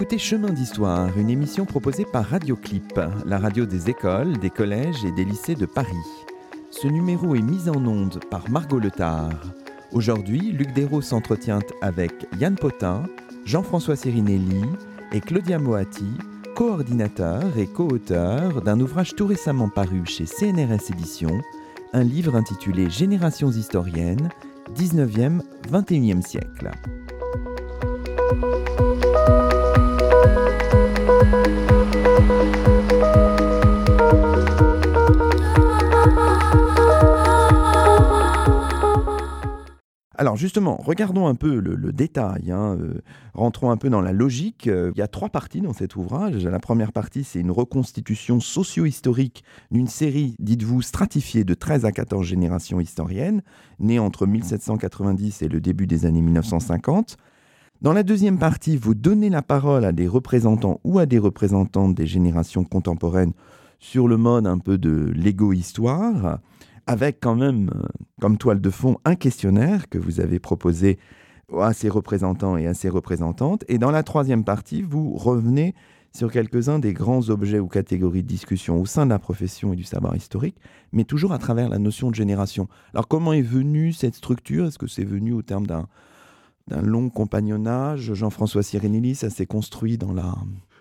[0.08, 5.12] Écoutez Chemin d'Histoire, une émission proposée par Radioclip, la radio des écoles, des collèges et
[5.12, 5.92] des lycées de Paris.
[6.70, 9.38] Ce numéro est mis en onde par Margot Letard.
[9.92, 13.02] Aujourd'hui, Luc Dérault s'entretient avec Yann Potin,
[13.44, 14.62] Jean-François Sirinelli
[15.12, 16.08] et Claudia Moati,
[16.56, 21.42] coordinateur et co-auteur d'un ouvrage tout récemment paru chez CNRS Éditions,
[21.92, 24.30] un livre intitulé Générations historiennes,
[24.74, 26.70] 19e-21e siècle.
[40.20, 43.00] Alors justement, regardons un peu le, détail, hein, euh,
[43.34, 44.66] rentrons un peu dans la logique.
[44.66, 46.44] Euh, il y a trois parties dans cet ouvrage.
[46.44, 52.26] La première partie, c'est une reconstitution socio-historique d'une série, dites-vous, stratifiée de 13 à 14
[52.26, 53.42] générations historiennes,
[53.78, 57.16] nées entre 1790 et le début des années 1950.
[57.80, 61.94] Dans la deuxième partie, vous donnez la parole à des représentants ou à des représentantes
[61.94, 63.34] des générations contemporaines
[63.78, 66.40] sur le mode un peu de l'égo-histoire,
[66.88, 67.86] avec quand même, euh,
[68.20, 70.98] comme toile de fond, un questionnaire que vous avez proposé
[71.56, 73.64] à ses représentants et à ses représentantes.
[73.68, 75.76] Et dans la troisième partie, vous revenez
[76.12, 79.76] sur quelques-uns des grands objets ou catégories de discussion au sein de la profession et
[79.76, 80.56] du savoir historique,
[80.90, 82.66] mais toujours à travers la notion de génération.
[82.92, 84.66] Alors comment est venue cette structure?
[84.66, 85.86] Est-ce que c'est venu au terme d'un
[86.70, 88.14] long compagnonnage.
[88.14, 90.34] Jean-François Sirinelli, ça s'est construit dans la,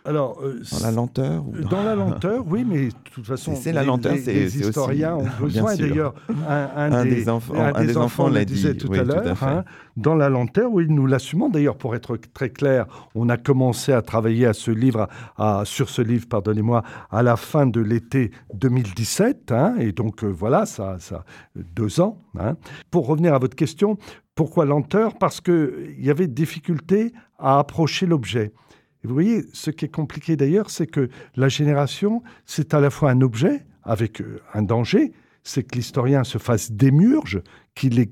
[0.07, 1.83] alors, euh, dans la lenteur dans...
[1.83, 4.13] la lenteur, oui, mais de toute façon, c'est la lenteur.
[4.13, 5.75] Les, les historiens ont besoin.
[5.75, 6.13] D'ailleurs,
[6.47, 9.43] un, des, enfants, un des enfants, l'a disait tout à l'heure.
[9.43, 9.65] Hein,
[9.97, 11.49] dans la lenteur, oui, nous l'assumons.
[11.49, 15.89] D'ailleurs, pour être très clair, on a commencé à travailler à ce livre, à, sur
[15.89, 20.95] ce livre, pardonnez-moi, à la fin de l'été 2017, hein, et donc euh, voilà, ça,
[20.99, 22.17] ça, deux ans.
[22.39, 22.55] Hein.
[22.91, 23.97] Pour revenir à votre question,
[24.35, 25.17] pourquoi lenteur?
[25.17, 28.53] Parce qu'il y avait difficulté à approcher l'objet
[29.03, 33.11] vous voyez, ce qui est compliqué d'ailleurs, c'est que la génération, c'est à la fois
[33.11, 37.41] un objet avec euh, un danger, c'est que l'historien se fasse démurge,
[37.73, 38.05] qu'il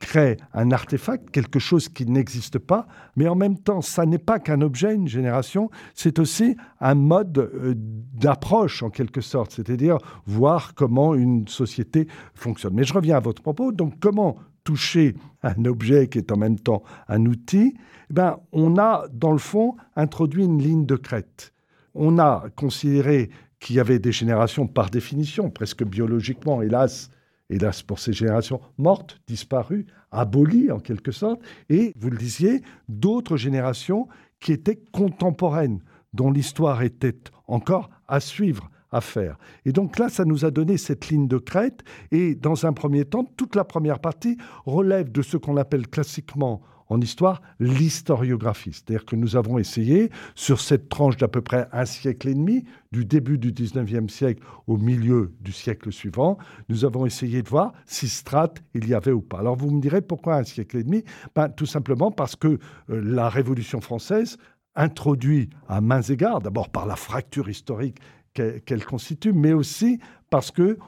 [0.00, 2.86] crée un artefact, quelque chose qui n'existe pas,
[3.16, 7.38] mais en même temps, ça n'est pas qu'un objet, une génération, c'est aussi un mode
[7.38, 12.74] euh, d'approche en quelque sorte, c'est-à-dire voir comment une société fonctionne.
[12.74, 16.58] Mais je reviens à votre propos, donc comment toucher un objet qui est en même
[16.58, 17.74] temps un outil,
[18.12, 21.54] eh ben, on a, dans le fond, introduit une ligne de crête.
[21.94, 27.10] On a considéré qu'il y avait des générations, par définition, presque biologiquement, hélas,
[27.48, 33.38] hélas pour ces générations, mortes, disparues, abolies en quelque sorte, et, vous le disiez, d'autres
[33.38, 34.08] générations
[34.40, 39.38] qui étaient contemporaines, dont l'histoire était encore à suivre, à faire.
[39.64, 41.82] Et donc là, ça nous a donné cette ligne de crête.
[42.10, 46.60] Et dans un premier temps, toute la première partie relève de ce qu'on appelle classiquement
[46.92, 48.72] en histoire l'historiographie.
[48.72, 52.64] C'est-à-dire que nous avons essayé, sur cette tranche d'à peu près un siècle et demi,
[52.92, 56.36] du début du 19e siècle au milieu du siècle suivant,
[56.68, 59.38] nous avons essayé de voir si strates il y avait ou pas.
[59.38, 61.02] Alors vous me direz pourquoi un siècle et demi?
[61.34, 64.36] Ben, Tout simplement parce que euh, la Révolution française
[64.74, 67.98] introduit à mains égards, d'abord par la fracture historique
[68.34, 69.98] qu'elle constitue, mais aussi
[70.30, 70.78] parce que,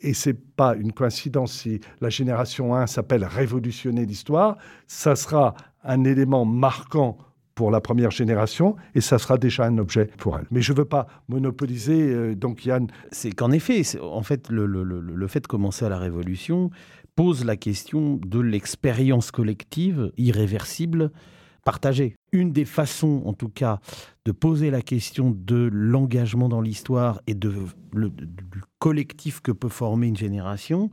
[0.00, 5.54] et c'est pas une coïncidence si la génération 1 s'appelle Révolutionner l'histoire, ça sera
[5.84, 7.18] un élément marquant
[7.54, 10.46] pour la première génération et ça sera déjà un objet pour elle.
[10.50, 12.86] Mais je ne veux pas monopoliser, euh, donc Yann.
[13.10, 16.70] C'est qu'en effet, en fait, le, le, le, fait de commencer à la Révolution
[17.14, 21.10] pose la question de l'expérience collective irréversible
[21.66, 22.14] partagée.
[22.30, 23.80] Une des façons, en tout cas,
[24.24, 27.48] de poser la question de l'engagement dans l'histoire et du
[28.78, 30.90] collectif que peut former une génération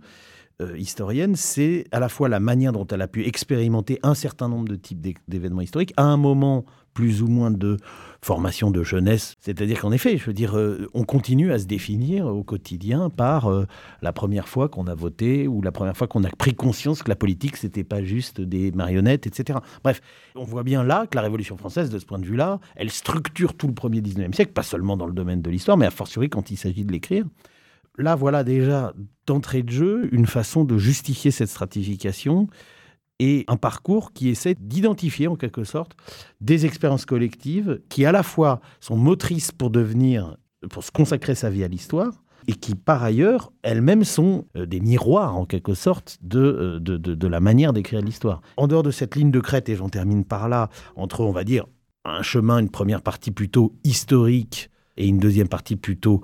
[0.62, 4.50] euh, historienne, c'est à la fois la manière dont elle a pu expérimenter un certain
[4.50, 7.78] nombre de types d'événements historiques à un moment plus ou moins de
[8.22, 9.36] formation de jeunesse.
[9.40, 13.48] C'est-à-dire qu'en effet, je veux dire, euh, on continue à se définir au quotidien par
[13.48, 13.66] euh,
[14.02, 17.10] la première fois qu'on a voté ou la première fois qu'on a pris conscience que
[17.10, 19.60] la politique, c'était pas juste des marionnettes, etc.
[19.84, 20.02] Bref,
[20.36, 23.56] on voit bien là que la Révolution française, de ce point de vue-là, elle structure
[23.56, 26.30] tout le premier 19e siècle, pas seulement dans le domaine de l'histoire, mais a fortiori
[26.30, 27.26] quand il s'agit de l'écrire.
[27.98, 28.94] Là, voilà déjà
[29.28, 32.48] d'entrée de jeu une façon de justifier cette stratification
[33.24, 35.96] et un parcours qui essaie d'identifier en quelque sorte
[36.42, 40.36] des expériences collectives qui à la fois sont motrices pour devenir,
[40.70, 44.82] pour se consacrer sa vie à l'histoire, et qui par ailleurs elles-mêmes sont euh, des
[44.82, 48.42] miroirs en quelque sorte euh, de, de, de, la manière d'écrire l'histoire.
[48.58, 51.46] En dehors de cette ligne de crête, et j'en termine par là, entre on va
[51.46, 51.66] dire
[52.04, 56.22] un chemin, une première partie plutôt historique et une deuxième partie plutôt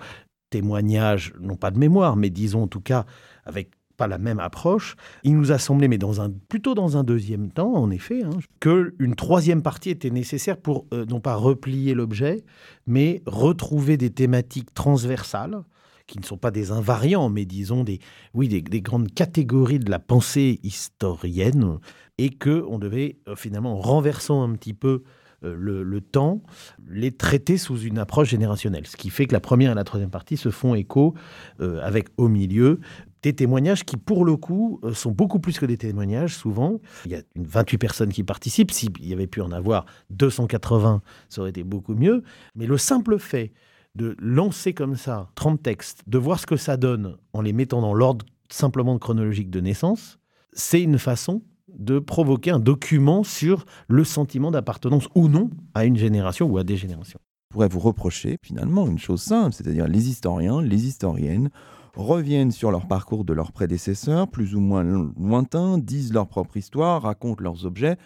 [0.49, 3.05] témoignage, non pas de mémoire, mais disons en tout cas
[3.45, 4.95] avec pas la même approche.
[5.23, 8.29] Il nous a semblé, mais dans un, plutôt dans un deuxième temps, en effet, hein,
[8.61, 12.43] qu'une troisième partie était nécessaire pour euh, non pas replier l'objet,
[12.87, 15.63] mais retrouver des thématiques transversales
[16.07, 17.99] qui ne sont pas des invariants, mais disons des,
[18.33, 21.77] oui, des, grandes catégories de la pensée historienne,
[22.17, 25.03] et que on devait euh, finalement, en renversant un petit peu
[25.43, 26.41] euh, le, temps,
[26.87, 28.87] les traiter sous une approche générationnelle.
[28.87, 31.15] Ce qui fait que la première et la troisième partie se font écho
[31.59, 32.79] avec au milieu
[33.23, 36.79] des témoignages qui, pour le coup, euh, sont beaucoup plus que des témoignages, souvent.
[37.05, 38.71] Il y a 28 personnes qui participent.
[38.71, 42.23] S'il y avait pu en avoir 280, ça aurait été beaucoup mieux.
[42.55, 43.51] Mais le simple fait
[43.95, 47.81] de lancer comme ça 30 textes, de voir ce que ça donne en les mettant
[47.81, 50.19] dans l'ordre simplement chronologique de naissance,
[50.53, 51.43] c'est une façon
[51.77, 56.63] de provoquer un document sur le sentiment d'appartenance ou non à une génération ou à
[56.63, 57.19] des générations.
[57.51, 61.49] On pourrait vous reprocher finalement une chose simple, c'est-à-dire les historiens, les historiennes
[61.95, 67.03] reviennent sur leur parcours de leurs prédécesseurs, plus ou moins lointains, disent leur propre histoire,
[67.03, 67.97] racontent leurs objets.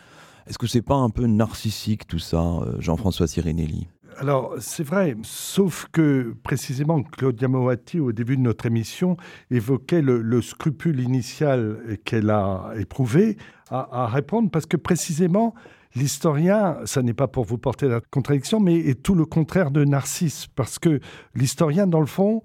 [0.47, 5.15] Est-ce que c'est pas un peu narcissique tout ça, euh, Jean-François Sirinelli Alors, c'est vrai,
[5.23, 9.15] sauf que précisément Claudia Moati, au début de notre émission,
[9.51, 13.37] évoquait le, scrupule initial qu'elle a éprouvé
[13.69, 15.55] à, répondre, parce que précisément,
[15.95, 19.83] l'historien, ça n'est pas pour vous porter la contradiction, mais est tout le contraire de
[19.85, 20.99] Narcisse, parce que
[21.33, 22.43] l'historien, dans le fond,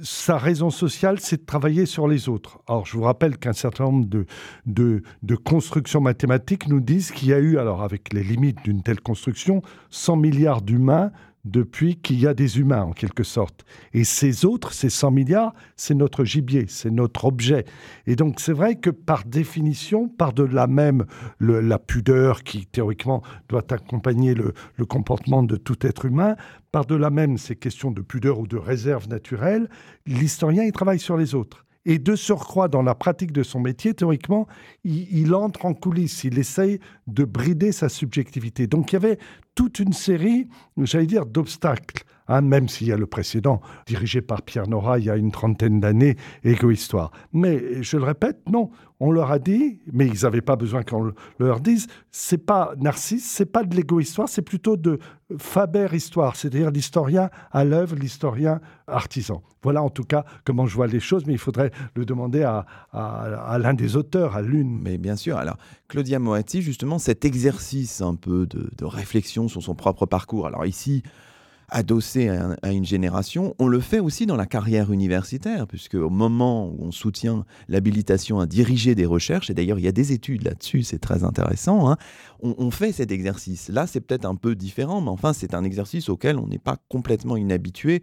[0.00, 2.60] sa raison sociale, c'est de travailler sur les autres.
[2.68, 4.26] Alors, je vous rappelle qu'un certain nombre de,
[5.22, 9.00] de, constructions mathématiques nous disent qu'il y a eu, alors avec les limites d'une telle
[9.00, 11.10] construction, 100 milliards d'humains
[11.44, 13.64] depuis qu'il y a des humains, en quelque sorte.
[13.92, 17.64] Et ces autres, ces 100 milliards, c'est notre gibier, c'est notre objet.
[18.06, 21.04] Et donc, c'est vrai que par définition, par de la même
[21.40, 26.36] la pudeur qui, théoriquement, doit accompagner le, le comportement de tout être humain,
[26.72, 29.68] par de la même ces questions de pudeur ou de réserve naturelle,
[30.06, 31.64] l'historien, il travaille sur les autres.
[31.86, 34.46] Et de surcroît, dans la pratique de son métier, théoriquement,
[34.84, 38.66] il, entre en coulisses, il essaye de brider sa subjectivité.
[38.66, 39.18] Donc il y avait
[39.54, 42.04] toute une série, j'allais dire, d'obstacles.
[42.26, 45.30] Hein, même s'il y a le précédent, dirigé par Pierre Nora il y a une
[45.30, 47.10] trentaine d'années, Égo-Histoire.
[47.32, 51.12] Mais je le répète, non, on leur a dit, mais ils n'avaient pas besoin qu'on
[51.38, 54.98] leur dise, c'est pas Narcisse, c'est pas de l'égo-histoire, c'est plutôt de
[55.36, 59.42] Faber-histoire, c'est-à-dire l'historien à l'œuvre, l'historien artisan.
[59.62, 62.66] Voilà en tout cas comment je vois les choses, mais il faudrait le demander à,
[63.58, 64.80] l'un des auteurs, à l'une.
[64.80, 65.58] Mais bien sûr, alors
[65.88, 70.64] Claudia Moati, justement, cet exercice un peu de, de réflexion sur son propre parcours, alors
[70.64, 71.02] ici,
[71.68, 73.54] adossé à, une génération.
[73.58, 78.40] On le fait aussi dans la carrière universitaire, puisque au moment où on soutient l'habilitation
[78.40, 81.90] à diriger des recherches, et d'ailleurs il y a des études là-dessus, c'est très intéressant,
[81.90, 81.96] hein,
[82.42, 83.68] on, on, fait cet exercice.
[83.68, 86.76] Là, c'est peut-être un peu différent, mais enfin, c'est un exercice auquel on n'est pas
[86.88, 88.02] complètement inhabitué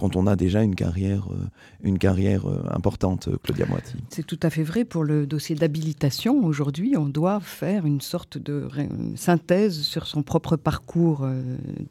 [0.00, 1.36] quand on a déjà une carrière, euh,
[1.82, 3.98] une carrière euh, importante, euh, Claudia Moiti.
[4.08, 6.42] C'est tout à fait vrai pour le dossier d'habilitation.
[6.42, 8.66] Aujourd'hui, on doit faire une sorte de
[9.14, 11.28] synthèse sur son propre parcours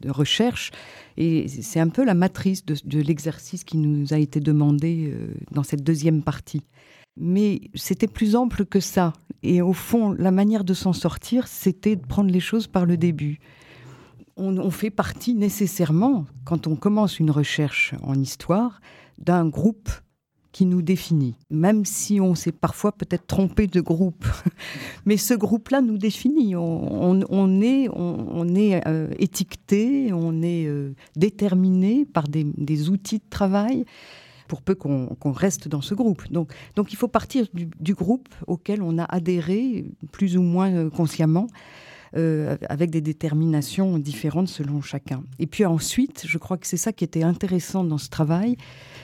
[0.00, 0.72] de recherche.
[1.18, 5.14] Et c'est un peu la matrice de, de l'exercice qui nous a été demandé
[5.52, 6.62] dans cette deuxième partie.
[7.16, 9.12] Mais c'était plus ample que ça.
[9.44, 12.96] Et au fond, la manière de s'en sortir, c'était de prendre les choses par le
[12.96, 13.38] début
[14.40, 18.80] on, fait partie nécessairement, quand on commence une recherche en histoire,
[19.18, 19.90] d'un groupe
[20.52, 24.26] qui nous définit, même si on s'est parfois peut-être trompé de groupe.
[25.06, 26.56] Mais ce groupe-là nous définit.
[26.56, 33.84] On, est, on, est euh, étiqueté, on est euh, déterminé par des, outils de travail
[34.48, 36.28] pour peu qu'on reste dans ce groupe.
[36.32, 40.90] Donc, donc il faut partir du, groupe auquel on a adhéré plus ou moins euh,
[40.90, 41.46] consciemment.
[42.16, 45.22] Euh, avec des déterminations différentes selon chacun.
[45.38, 48.56] Et puis ensuite, je crois que c'est ça qui était intéressant dans ce travail,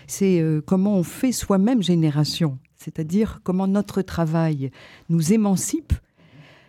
[0.08, 4.72] c'est euh, comment on fait soi-même génération, c'est-à-dire comment notre travail
[5.08, 5.92] nous émancipe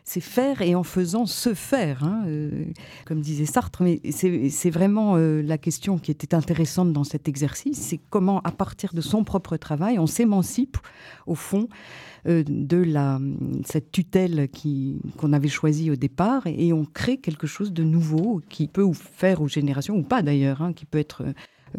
[0.10, 2.64] c'est faire et en faisant se faire, hein, euh,
[3.06, 3.84] comme disait Sartre.
[3.84, 8.94] Mais c'est vraiment la question qui était intéressante dans cet exercice, c'est comment, à partir
[8.94, 10.78] de son propre travail, on s'émancipe,
[11.26, 11.68] au fond,
[12.28, 12.86] euh, de
[13.66, 14.50] cette tutelle
[15.18, 19.42] qu'on avait choisie au départ et, on crée quelque chose de nouveau qui peut faire
[19.42, 21.34] aux générations, ou pas d'ailleurs, hein, qui peut être euh,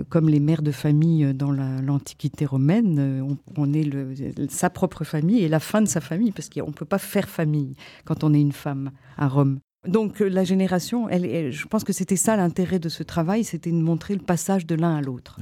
[0.09, 5.48] comme les mères de famille dans l'Antiquité romaine, euh, on, est sa propre famille et
[5.48, 7.74] la fin de sa famille, parce qu'on ne peut pas faire famille
[8.05, 9.61] quand on est une femme à Rome.
[9.87, 13.77] Donc la génération, elle, je pense que c'était ça l'intérêt de ce travail, c'était de
[13.77, 15.38] montrer le passage de l'un à l'autre.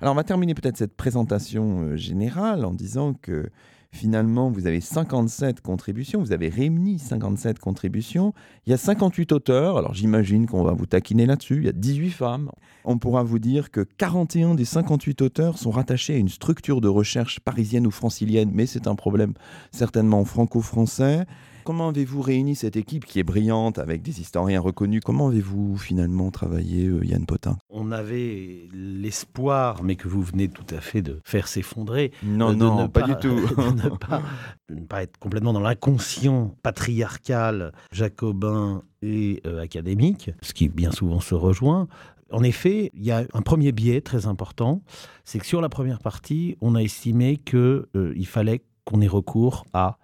[0.00, 3.50] Alors on va terminer peut-être cette présentation générale en disant que
[3.94, 8.32] Finalement, vous avez 57 contributions, vous avez réuni 57 contributions.
[8.66, 11.58] Il y a 58 auteurs, alors j'imagine qu'on va vous taquiner là-dessus.
[11.58, 12.50] Il y a 18 femmes.
[12.84, 16.88] On pourra vous dire que 41 des 58 auteurs sont rattachés à une structure de
[16.88, 19.34] recherche parisienne ou francilienne, mais c'est un problème
[19.72, 21.26] certainement franco-français.
[21.64, 25.00] Comment avez-vous réuni cette équipe qui est brillante avec des historiens reconnus?
[25.04, 27.56] Comment avez-vous finalement travaillé, euh, Yann Potin?
[27.70, 32.10] On avait l'espoir, mais que vous venez tout à fait de faire s'effondrer.
[32.24, 33.28] Non, non, pas, du tout.
[34.68, 40.90] de, ne pas, être complètement dans l'inconscient patriarcal, jacobin et euh, académique, ce qui bien
[40.90, 41.86] souvent se rejoint.
[42.32, 44.82] En effet, il y a un premier biais très important,
[45.24, 47.58] c'est que sur la première partie, on a estimé qu'il
[47.94, 49.98] euh, fallait qu'on ait recours à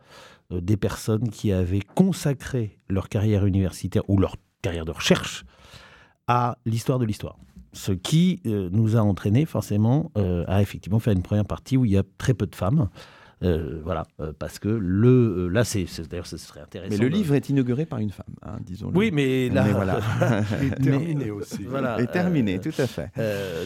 [0.51, 5.45] des personnes qui avaient consacré leur carrière universitaire ou leur carrière de recherche
[6.27, 7.37] à l'histoire de l'histoire.
[7.73, 11.85] Ce qui euh, nous a entraîné forcément euh, à effectivement faire une première partie où
[11.85, 12.89] il y a très peu de femmes.
[13.41, 14.05] voilà,
[14.41, 16.91] parce que le là, c'est d'ailleurs, ce serait intéressant.
[16.91, 18.91] Mais le livre est inauguré par une femme, hein, disons.
[18.93, 20.01] Oui, mais là, voilà.
[20.63, 21.63] est terminé aussi.
[21.63, 23.13] Voilà, est terminé, tout à fait.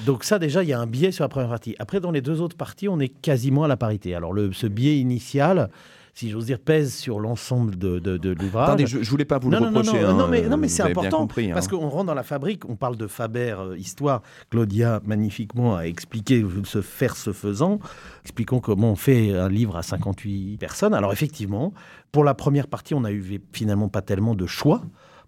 [0.05, 1.75] donc ça, déjà, il y a un biais sur la première partie.
[1.79, 4.15] Après, dans les deux autres parties, on est quasiment à la parité.
[4.15, 5.71] Alors, le, ce biais initial,
[6.15, 8.69] si j'ose dire, pèse sur l'ensemble de, de, l'ouvrage.
[8.69, 10.03] Attendez, je, ne voulais pas vous le reprocher.
[10.03, 12.69] Non, non, hein, mais, non, mais c'est important compris, parce qu'on rentre dans la fabrique,
[12.69, 14.23] on parle de Faber euh, Histoire.
[14.51, 17.79] Claudia, magnifiquement, a expliqué, se faire ce faisant,
[18.23, 20.95] expliquons comment on fait un livre à 58 personnes.
[20.95, 21.73] Alors effectivement,
[22.13, 24.83] pour la première partie, on n'a eu finalement pas tellement de choix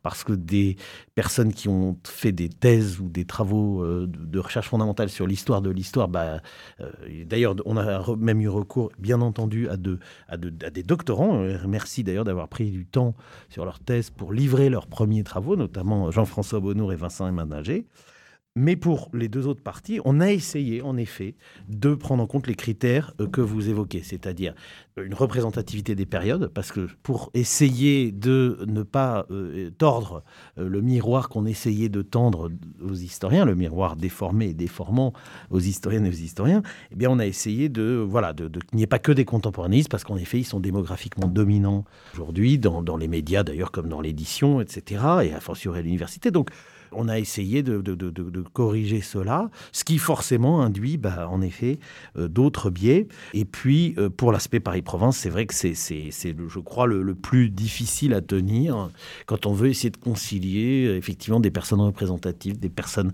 [0.04, 0.76] parce que des
[1.14, 5.62] personnes qui ont fait des thèses ou des travaux euh, de recherche fondamentale sur l'histoire
[5.62, 6.42] de l'histoire, bah,
[6.80, 6.90] euh,
[7.24, 9.76] d'ailleurs, on a même eu recours, bien entendu, à,
[10.36, 11.40] des doctorants.
[11.40, 13.14] Euh, merci d'ailleurs d'avoir pris du temps
[13.48, 17.86] sur leur thèse pour livrer leurs premiers travaux, notamment Jean-François Bonnour et Vincent Emmaninger.
[18.56, 21.34] Mais pour les deux autres parties, on a essayé, en effet,
[21.68, 24.54] de prendre en compte les critères euh, que vous évoquez, c'est-à-dire
[24.96, 30.22] une représentativité des périodes, parce que pour essayer de ne pas euh, tordre
[30.58, 32.48] euh, le miroir qu'on essayait de tendre
[32.80, 35.14] aux historiens, le miroir déformé et déformant
[35.50, 38.84] aux historiennes et aux historiens, eh bien, on a essayé de, voilà, de, qu'il n'y
[38.84, 42.98] ait pas que des contemporanistes, parce qu'en effet, ils sont démographiquement dominants aujourd'hui, dans, dans
[42.98, 46.30] les médias d'ailleurs, comme dans l'édition, etc., et à fortiori à l'université.
[46.30, 46.50] Donc,
[46.96, 47.82] on a essayé de,
[48.52, 51.78] corriger cela, ce qui forcément induit, bah, en effet,
[52.16, 53.08] euh, d'autres biais.
[53.32, 58.12] Et puis, euh, pour l'aspect Paris-Provence, c'est vrai que c'est, je crois, le, plus difficile
[58.12, 58.90] à tenir
[59.26, 63.12] quand on veut essayer de concilier, euh, effectivement, des personnes représentatives, des personnes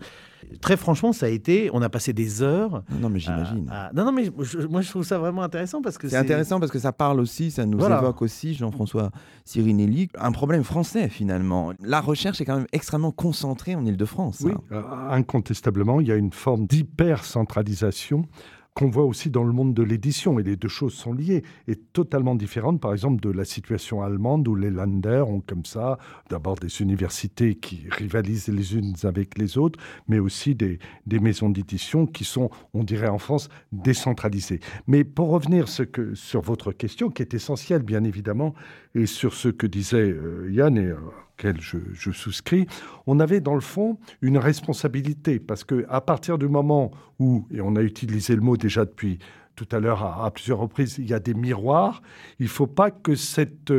[0.60, 1.70] très franchement, ça a été.
[1.72, 2.82] On a passé des heures.
[3.00, 3.70] Non, mais j'imagine.
[3.94, 4.30] Non, non, mais
[4.68, 7.50] moi, je trouve ça vraiment intéressant parce que c'est intéressant parce que ça parle aussi,
[7.50, 9.10] ça nous évoque aussi, Jean-François
[9.44, 11.72] Cyrinelli, un problème français finalement.
[11.80, 14.38] La recherche est quand même extrêmement concentrée en Ile-de-France.
[14.42, 14.84] Oui, hein.
[15.10, 18.26] incontestablement, il y a une forme d'hyper-centralisation
[18.74, 20.38] qu'on voit aussi dans le monde de l'édition.
[20.38, 24.46] Et les deux choses sont liées et totalement différentes, par exemple, de la situation allemande
[24.48, 25.98] où les Länder ont comme ça
[26.28, 32.06] d'abord des universités qui rivalisent les unes avec les autres, mais aussi des, maisons d'édition
[32.06, 34.60] qui sont, on dirait en France, décentralisées.
[34.86, 38.54] Mais pour revenir sur votre question, qui est essentielle, bien évidemment,
[38.94, 40.96] et sur ce que disait euh, Yann et euh,
[41.38, 42.66] auquel je, souscris,
[43.06, 45.38] on avait dans le fond une responsabilité.
[45.38, 49.18] Parce que à partir du moment où, et on a utilisé le mot déjà depuis
[49.56, 52.02] tout à l'heure à, plusieurs reprises, il y a des miroirs,
[52.38, 53.72] il ne faut pas que cette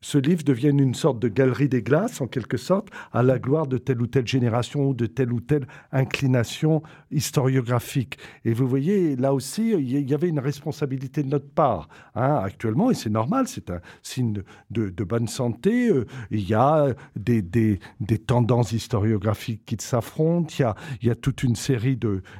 [0.00, 3.66] ce livre devienne une sorte de galerie des glaces, en quelque sorte, à la gloire
[3.66, 8.18] de telle ou telle génération ou de telle ou telle inclination historiographique.
[8.44, 11.88] Et vous voyez, là aussi, il y avait une responsabilité de notre part.
[12.14, 16.94] Hein, actuellement, et c'est normal, c'est un signe de, bonne santé, euh, il y a
[17.16, 17.78] des,
[18.26, 21.98] tendances historiographiques qui s'affrontent, il y a, il y a toute une série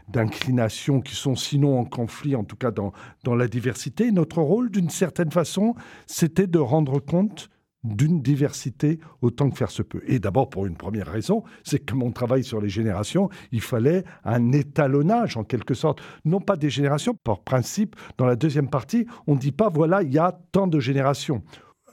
[0.09, 2.93] d'inclinations qui sont sinon en conflit, en tout cas dans,
[3.25, 4.13] dans la diversité.
[4.13, 5.75] Notre rôle, d'une certaine façon,
[6.07, 7.48] c'était de rendre compte
[7.85, 10.03] d'une diversité autant que faire se peut.
[10.07, 14.05] Et d'abord pour une première raison, c'est que mon travail sur les générations, il fallait
[14.25, 19.07] un étalonnage en quelque sorte, non pas des générations, par principe, dans la deuxième partie,
[19.27, 21.43] on ne dit pas voilà, il y a tant de générations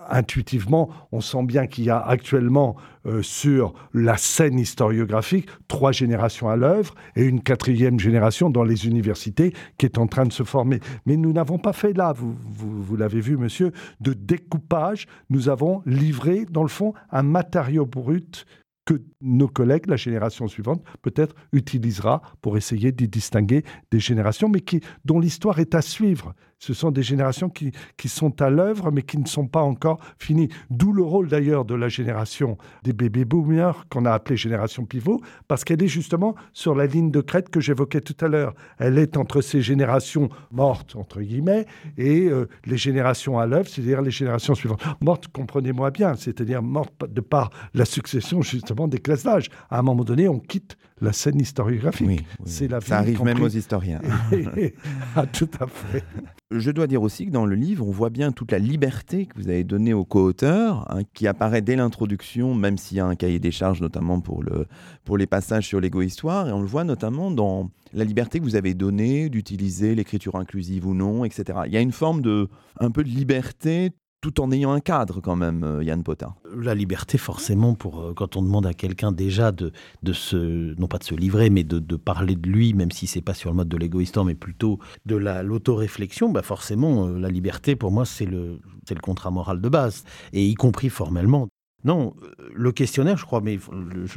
[0.10, 2.76] intuitivement, on sent bien qu'il y a actuellement
[3.06, 8.88] euh, sur la scène historiographique trois générations à l'œuvre et une quatrième génération dans les
[8.88, 10.80] universités qui est en train de se former.
[11.06, 15.08] Mais nous n'avons pas fait là, vous, vous l'avez vu, monsieur, de découpage.
[15.30, 18.46] Nous avons livré, dans le fond, un matériau brut
[18.86, 24.62] que nos collègues, la génération suivante, peut-être utilisera pour essayer d'y distinguer des générations, mais
[24.62, 26.36] qui, dont l'histoire est à suivre.
[26.60, 30.00] Ce sont des générations qui, qui sont à l'œuvre, mais qui ne sont pas encore
[30.18, 30.50] finies.
[30.70, 35.22] D'où le rôle d'ailleurs de la génération des bébés boomers, qu'on a appelé génération pivot,
[35.48, 38.54] parce qu'elle est justement sur la ligne de crête que j'évoquais tout à l'heure.
[38.78, 41.66] Elle est entre ces générations mortes, entre guillemets,
[41.98, 44.84] et euh, les générations à l'œuvre, c'est-à-dire les générations suivantes.
[45.02, 49.50] Mortes, comprenez-moi bien, c'est-à-dire mortes de par la succession justement des classes d'âge.
[49.70, 52.26] À un moment donné, on quitte la scène historiographique.
[52.46, 54.02] C'est la Ça arrive même aux historiens.
[55.16, 56.04] ah, tout à fait.
[56.52, 59.36] Je dois dire aussi que dans le livre, on voit bien toute la liberté que
[59.36, 63.16] vous avez donnée aux co-auteurs, hein, qui apparaît dès l'introduction, même s'il y a un
[63.16, 64.68] cahier des charges, notamment pour, le,
[65.04, 66.48] pour les passages sur l'égo-histoire.
[66.48, 70.88] Et on le voit notamment dans la liberté que vous avez donnée d'utiliser l'écriture inclusive
[70.88, 71.60] ou non, etc.
[71.66, 72.48] Il y a une forme de,
[72.80, 73.92] un peu de liberté
[74.26, 76.34] tout en ayant un cadre quand même, euh, Yann Potin.
[76.58, 79.72] La liberté, forcément, pour euh, quand on demande à quelqu'un déjà de,
[80.02, 83.06] de se, non pas de se livrer, mais de, de parler de lui, même si
[83.06, 87.20] c'est pas sur le mode de l'égoïstan, mais plutôt de la l'autoréflexion, bah forcément, euh,
[87.20, 90.04] la liberté, pour moi, c'est le, c'est le contrat moral de base,
[90.34, 91.48] et y compris formellement.
[91.86, 93.60] Non, euh, le questionnaire, je crois, mais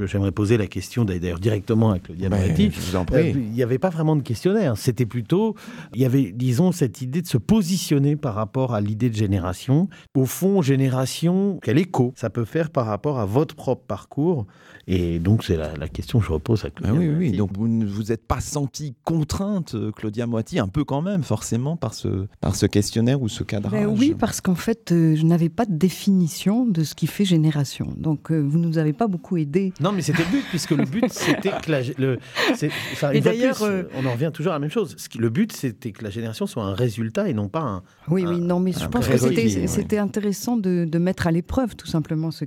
[0.07, 1.93] j'aimerais poser la question d'ailleurs directement
[2.81, 3.31] vous en prie.
[3.31, 4.77] Il n'y avait pas vraiment de questionnaire.
[4.79, 5.55] C'était plutôt,
[5.95, 9.89] il y avait, disons, cette idée de se positionner par rapport à l'idée de génération.
[10.17, 14.47] Au fond, génération, quel écho ça peut faire par rapport à votre propre parcours
[14.91, 16.95] Et donc, c'est la, question que je repose à Claudia.
[16.97, 20.83] Ah oui, oui, donc vous ne vous êtes pas senti contrainte, Claudia Moiti, un peu
[20.83, 24.91] quand même, forcément, par ce, par ce questionnaire ou ce cadrage Oui, parce qu'en fait,
[24.93, 27.93] euh, je n'avais pas de définition de ce qui fait génération.
[27.99, 29.75] Donc, euh, vous ne nous avez pas beaucoup aidé.
[29.79, 31.81] Non, mais c'était le but, puisque le but, c'était que la.
[31.99, 32.19] Le,
[33.13, 34.97] et d'ailleurs, euh, on en revient toujours à la même chose.
[35.19, 37.83] Le but, c'était que la génération soit un résultat et non pas un.
[38.09, 39.19] Oui, oui, non, mais je pense que
[39.67, 42.31] c'était intéressant de, de, mettre à l'épreuve, tout simplement.
[42.31, 42.47] Ce,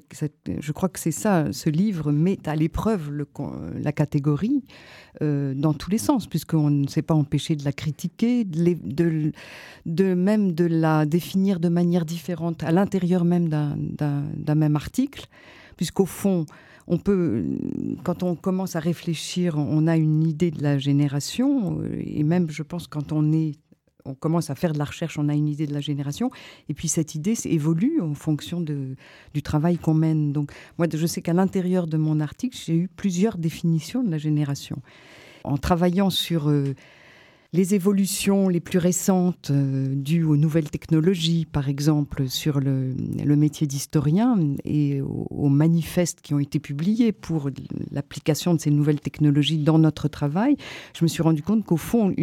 [0.60, 3.12] je crois que c'est ça, ce livre met à l'épreuve
[3.82, 4.64] la catégorie
[5.22, 9.32] euh, dans tous les sens, puisqu'on ne s'est pas empêché de la critiquer, de, de,
[9.86, 15.26] de, même de la définir de manière différente à l'intérieur même d'un même article,
[15.78, 16.46] puisqu'au fond,
[16.88, 17.46] on peut,
[18.04, 22.64] quand on commence à réfléchir, on a une idée de la génération, et même, je
[22.64, 23.54] pense, quand on est
[24.06, 26.30] on commence à faire de la recherche, on a une idée de la génération,
[26.70, 28.95] et puis cette idée évolue en fonction de,
[29.34, 30.32] du travail qu'on mène.
[30.32, 34.18] Donc moi, je sais qu'à l'intérieur de mon article, j'ai eu plusieurs définitions de la
[34.18, 34.82] génération.
[35.43, 36.76] En travaillant sur euh,
[37.54, 42.95] les évolutions les plus récentes euh, dues aux nouvelles technologies, par exemple sur le,
[43.36, 47.49] métier d'historien et aux, manifestes qui ont été publiés pour
[47.91, 50.56] l'application de ces nouvelles technologies dans notre travail,
[50.97, 52.14] je me suis rendu compte qu'au fond,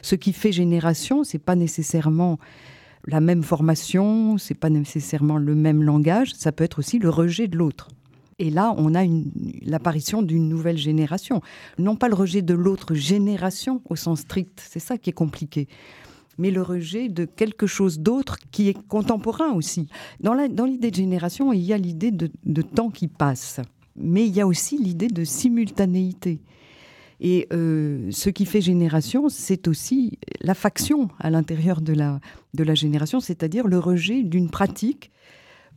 [0.00, 2.38] ce qui fait génération, c'est pas nécessairement
[3.06, 7.48] la même formation, c'est pas nécessairement le même langage, ça peut être aussi le rejet
[7.48, 7.88] de l'autre.
[8.38, 9.04] Et là, on a
[9.62, 11.40] l'apparition d'une nouvelle génération.
[11.78, 15.68] Non pas le rejet de l'autre génération au sens strict, c'est ça qui est compliqué
[16.38, 19.88] mais le rejet de quelque chose d'autre qui est contemporain aussi.
[20.20, 23.60] Dans l'idée de génération, il y a l'idée de, temps qui passe,
[23.96, 26.40] mais il y a aussi l'idée de simultanéité.
[27.20, 32.20] Et euh, ce qui fait génération, c'est aussi la faction à l'intérieur de la,
[32.54, 35.12] de la génération, c'est-à-dire le rejet d'une pratique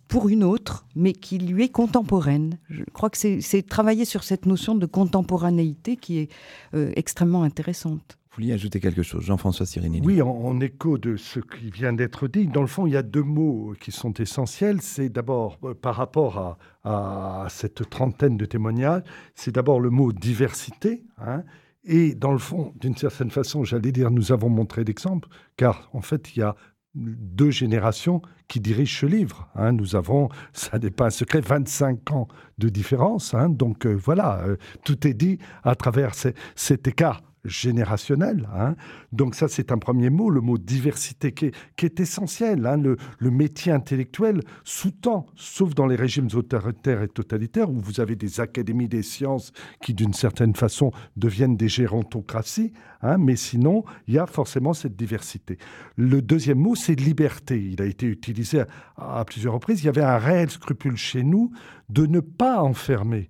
[0.08, 2.58] pour une autre, mais qui lui est contemporaine.
[2.70, 6.32] Je crois que c'est travailler sur cette notion de contemporanéité qui est
[6.74, 8.18] euh, extrêmement intéressante.
[8.32, 12.28] Vous vouliez ajouter quelque chose, Jean-François Sirinelli Oui, en, écho de ce qui vient d'être
[12.28, 14.80] dit, dans le fond, il y a deux mots qui sont essentiels.
[14.82, 19.02] C'est d'abord, euh, par rapport à, cette trentaine de témoignages,
[19.36, 21.04] c'est d'abord le mot diversité.
[21.18, 21.44] Hein,
[21.84, 26.02] et dans le fond, d'une certaine façon, j'allais dire, nous avons montré l'exemple, car en
[26.02, 26.56] fait, il y a
[26.98, 29.48] deux générations qui dirigent ce livre.
[29.56, 29.74] Hein.
[29.74, 32.28] Nous avons, ça n'est pas un secret, 25 ans
[32.58, 33.34] de différence.
[33.34, 33.50] Hein.
[33.50, 36.14] Donc euh, voilà, euh, tout est dit à travers
[36.56, 38.48] cet écart générationnel.
[38.54, 38.76] Hein.
[39.12, 42.66] Donc ça, c'est un premier mot, le mot diversité qui est, essentiel.
[42.66, 42.78] Hein.
[42.78, 48.40] Le, métier intellectuel sous-tend, sauf dans les régimes autoritaires et totalitaires, où vous avez des
[48.40, 53.18] académies des sciences qui, d'une certaine façon, deviennent des gérontocraties, hein.
[53.18, 55.58] mais sinon, il y a forcément cette diversité.
[55.96, 57.62] Le deuxième mot, c'est liberté.
[57.62, 58.64] Il a été utilisé
[58.98, 59.82] à, à plusieurs reprises.
[59.84, 61.52] Il y avait un réel scrupule chez nous
[61.90, 63.30] de ne pas enfermer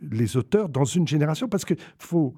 [0.00, 2.34] les auteurs dans une génération, parce qu'il faut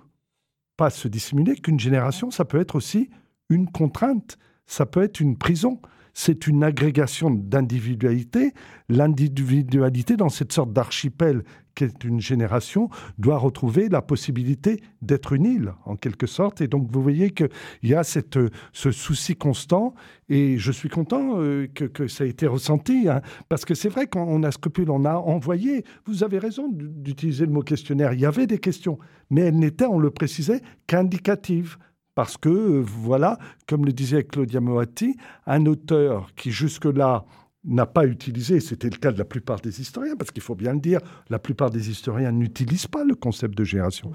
[0.78, 3.10] pas se dissimuler qu'une génération, ça peut être aussi
[3.50, 5.80] une contrainte, ça peut être une prison.
[6.14, 8.52] C'est une agrégation d'individualité.
[8.88, 11.44] L'individualité, dans cette sorte d'archipel
[11.78, 16.60] qu'est une génération, doit retrouver la possibilité d'être une île, en quelque sorte.
[16.60, 17.48] Et donc, vous voyez qu'il
[17.84, 18.36] y a cette,
[18.72, 19.94] ce souci constant.
[20.28, 23.08] Et je suis content euh, que, que, ça ait été ressenti.
[23.08, 25.84] Hein, parce que c'est vrai qu'on a scrupule, on a envoyé.
[26.04, 28.12] Vous avez raison d'utiliser le mot questionnaire.
[28.12, 28.98] Il y avait des questions,
[29.30, 31.76] mais elles n'étaient, on le précisait, qu'indicatives
[32.16, 35.16] parce que, euh, voilà, comme le disait Claudia Moatti,
[35.46, 37.24] un auteur qui jusque-là
[37.68, 40.72] n'a pas utilisé, c'était le cas de la plupart des historiens, parce qu'il faut bien
[40.72, 44.10] le dire, la plupart des historiens n'utilisent pas le concept de génération.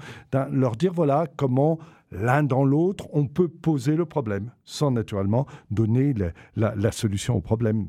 [0.50, 1.78] Leur dire, voilà, comment
[2.10, 6.14] l'un dans l'autre, on peut poser le problème, sans naturellement donner
[6.56, 7.86] la, la solution au problème.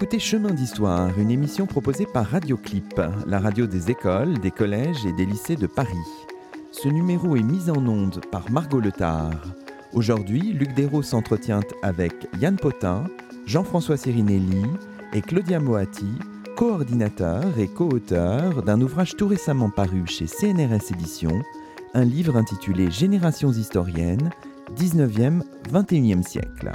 [0.00, 5.12] Écoutez Chemin d'Histoire, une émission proposée par Radioclip, la radio des écoles, des collèges et
[5.12, 5.96] des lycées de Paris.
[6.70, 9.42] Ce numéro est mis en onde par Margot Letard.
[9.92, 13.06] Aujourd'hui, Luc Dérault s'entretient avec Yann Potin,
[13.44, 14.62] Jean-François Sirinelli
[15.14, 16.12] et Claudia Moati,
[16.56, 21.42] coordinateur et co-auteur d'un ouvrage tout récemment paru chez CNRS Éditions,
[21.94, 24.30] un livre intitulé Générations historiennes,
[24.76, 26.70] 19e-21e siècle.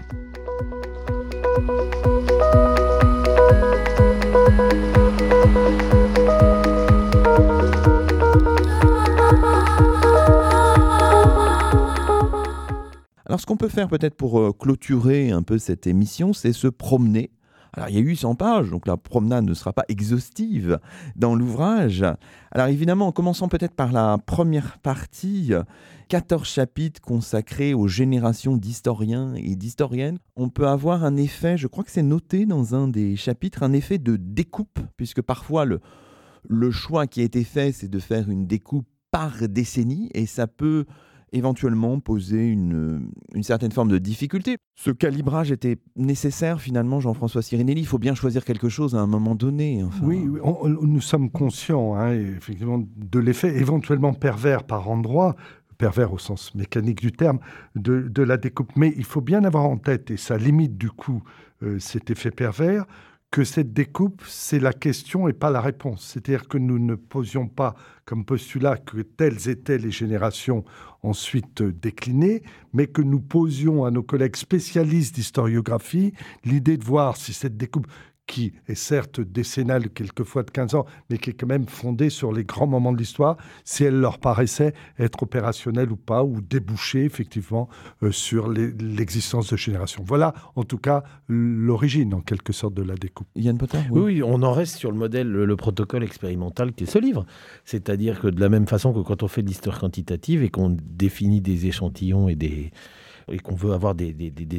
[13.58, 17.32] Peut faire peut-être pour euh, clôturer un peu cette émission, c'est se promener.
[17.76, 20.80] Alors il y a 800 pages, donc la promenade ne sera pas exhaustive
[21.16, 22.06] dans l'ouvrage.
[22.52, 25.54] Alors évidemment, en commençant peut-être par la première partie,
[26.10, 31.84] 14 chapitres consacrés aux générations d'historiens et d'historiennes, on peut avoir un effet, je crois
[31.84, 35.80] que c'est noté dans un des chapitres, un effet de découpe, puisque parfois le,
[36.48, 40.46] le choix qui a été fait, c'est de faire une découpe par décennie, et ça
[40.46, 40.86] peut
[41.34, 44.58] éventuellement poser une, une, certaine forme de difficulté.
[44.76, 47.82] Ce calibrage était nécessaire finalement, Jean-François Sirinelli.
[47.82, 49.84] Il faut bien choisir quelque chose à un moment donné.
[50.02, 50.26] Oui,
[50.82, 55.36] nous sommes conscients hein, effectivement de l'effet éventuellement pervers par endroit
[55.74, 57.40] pervers au sens mécanique du terme,
[57.76, 58.72] de, de, la découpe.
[58.78, 61.24] Mais il faut bien avoir en tête, et ça limite du coup
[61.64, 62.86] euh, cet effet pervers,
[63.34, 66.04] que cette découpe, c'est la question et pas la réponse.
[66.04, 67.74] C'est-à-dire que nous ne posions pas
[68.06, 70.64] comme postulat que telles étaient les générations
[71.02, 76.14] ensuite déclinées, mais que nous posions à nos collègues spécialistes d'historiographie
[76.46, 77.88] l'idée de voir si cette découpe
[78.28, 82.32] qui est certes décennale, quelquefois de 15 ans, mais qui est quand même fondée sur
[82.32, 87.04] les grands moments de l'histoire, si elle leur paraissait être opérationnelle ou pas, ou déboucher
[87.04, 87.68] effectivement
[88.02, 90.04] euh, sur l'existence de générations.
[90.06, 93.28] Voilà en tout cas l'origine en quelque sorte de la découpe.
[93.36, 94.02] Yann Potter oui.
[94.02, 94.24] oui.
[94.24, 97.26] on en reste sur le modèle, le, protocole expérimental qui est ce livre.
[97.66, 100.76] C'est-à-dire que de la même façon que quand on fait de l'histoire quantitative et qu'on
[100.82, 102.72] définit des échantillons et des
[103.32, 104.16] et qu'on veut avoir des,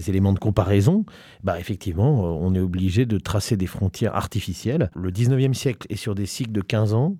[0.09, 1.05] éléments de comparaison,
[1.43, 4.91] bah effectivement, euh, on est obligé de tracer des frontières artificielles.
[4.95, 7.17] Le 19e siècle est sur des cycles de 15 ans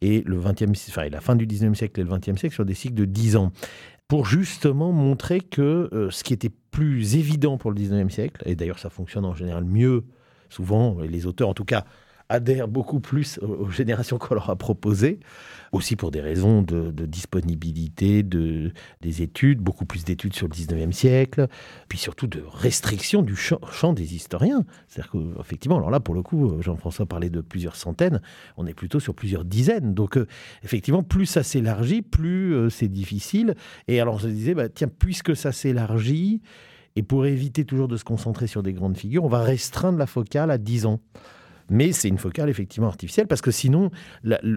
[0.00, 2.74] et le 20e, enfin, la fin du 19e siècle et le 20e siècle sur des
[2.74, 3.52] cycles de 10 ans
[4.08, 8.54] pour justement montrer que euh, ce qui était plus évident pour le 19e siècle, et
[8.54, 10.04] d'ailleurs ça fonctionne en général mieux,
[10.50, 11.84] souvent, et les auteurs en tout cas
[12.28, 15.20] adhèrent beaucoup plus aux, générations qu'on leur a proposées,
[15.72, 20.92] aussi pour des raisons de, disponibilité de, des études, beaucoup plus d'études sur le 19e
[20.92, 21.48] siècle,
[21.88, 24.64] puis surtout de restriction du champ, des historiens.
[24.86, 28.20] C'est-à-dire qu'effectivement, alors là, pour le coup, Jean-François parlait de plusieurs centaines,
[28.56, 29.94] on est plutôt sur plusieurs dizaines.
[29.94, 30.26] Donc, euh,
[30.62, 33.54] effectivement, plus ça s'élargit, plus euh, c'est difficile.
[33.88, 36.40] Et alors, je disais, bah, tiens, puisque ça s'élargit,
[36.96, 40.06] et pour éviter toujours de se concentrer sur des grandes figures, on va restreindre la
[40.06, 41.00] focale à 10 ans.
[41.70, 43.90] Mais c'est une focale effectivement artificielle parce que sinon,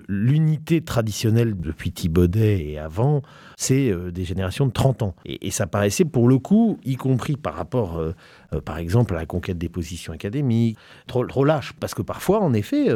[0.07, 3.21] l'unité traditionnelle depuis Thibaudet et avant,
[3.57, 5.15] c'est euh, des générations de 30 ans.
[5.25, 8.13] Et, ça paraissait pour le coup, y compris par rapport, euh,
[8.53, 10.77] euh, par exemple, à la conquête des positions académiques,
[11.07, 11.73] trop, lâche.
[11.79, 12.89] Parce que parfois, en effet,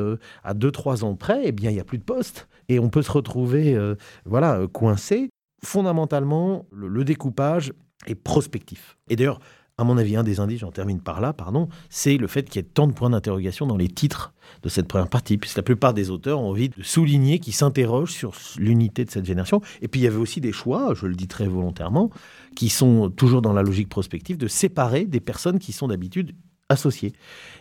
[0.44, 2.48] à 2-3 ans près, eh bien, il n'y a plus de poste.
[2.70, 3.78] Et on peut se retrouver
[4.26, 5.30] voilà, coincé.
[5.64, 7.74] Fondamentalement, le découpage
[8.08, 8.98] est prospectif.
[9.10, 9.40] Et d'ailleurs,
[9.78, 12.62] à mon avis, un des indices, j'en termine par là, pardon, c'est le fait qu'il
[12.62, 15.64] y ait tant de points d'interrogation dans les titres de cette première partie, puisque la
[15.64, 19.62] plupart des auteurs ont envie de souligner qu'ils s'interrogent sur l'unité de cette génération.
[19.82, 22.12] Et puis il y avait aussi des choix, je le dis très volontairement,
[22.56, 26.36] qui sont toujours dans la logique prospective, de séparer des personnes qui sont d'habitude
[26.70, 27.14] associées.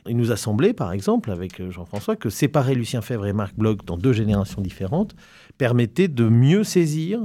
[0.06, 3.84] Il nous a semblé, par exemple, avec Jean-François, que séparer Lucien Fèvre et Marc Bloch
[3.84, 5.14] dans deux générations différentes
[5.58, 7.20] permettait de mieux saisir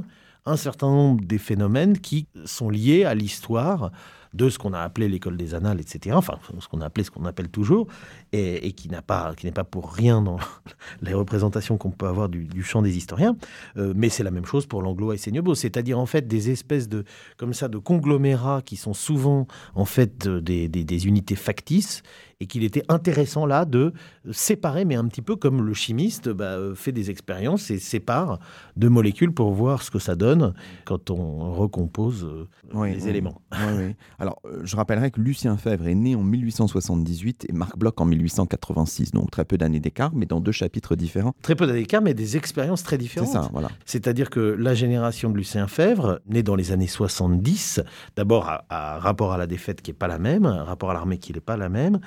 [0.45, 3.91] un certain nombre des phénomènes qui sont liés à l'histoire
[4.35, 6.15] de ce qu'on a appelé l'école des annales, etc.
[6.15, 7.87] Enfin, ce qu'on a appelé, ce qu'on appelle toujours,
[8.33, 10.37] et, qui n'a pas, qui n'est pas pour rien dans
[11.01, 13.37] les représentations qu'on peut avoir du, champ des historiens.
[13.77, 16.89] Euh, mais c'est la même chose pour l'anglo et Seignebeau, c'est-à-dire en fait des espèces
[16.89, 17.05] de,
[17.37, 22.03] comme ça, de conglomérats qui sont souvent en fait des, des unités factices
[22.39, 23.93] et qu'il était intéressant là de
[24.31, 28.39] séparer, mais un petit peu comme le chimiste bah, fait des expériences et sépare
[28.75, 33.41] deux molécules pour voir ce que ça donne quand on recompose euh, les éléments.
[34.19, 38.05] Alors, euh, je rappellerai que Lucien Fèvre est né en 1878 et Marc Bloch en
[38.05, 41.33] 1886, donc très peu d'années d'écart, mais dans deux chapitres différents.
[41.41, 43.29] Très peu d'années d'écart, mais des expériences très différentes.
[43.29, 43.69] C'est ça, voilà.
[43.85, 47.81] C'est-à-dire que la génération de Lucien Fèvre, née dans les années 70,
[48.15, 51.33] d'abord à, rapport à la défaite qui n'est pas la même, rapport à l'armée qui
[51.33, 51.99] n'est pas la même,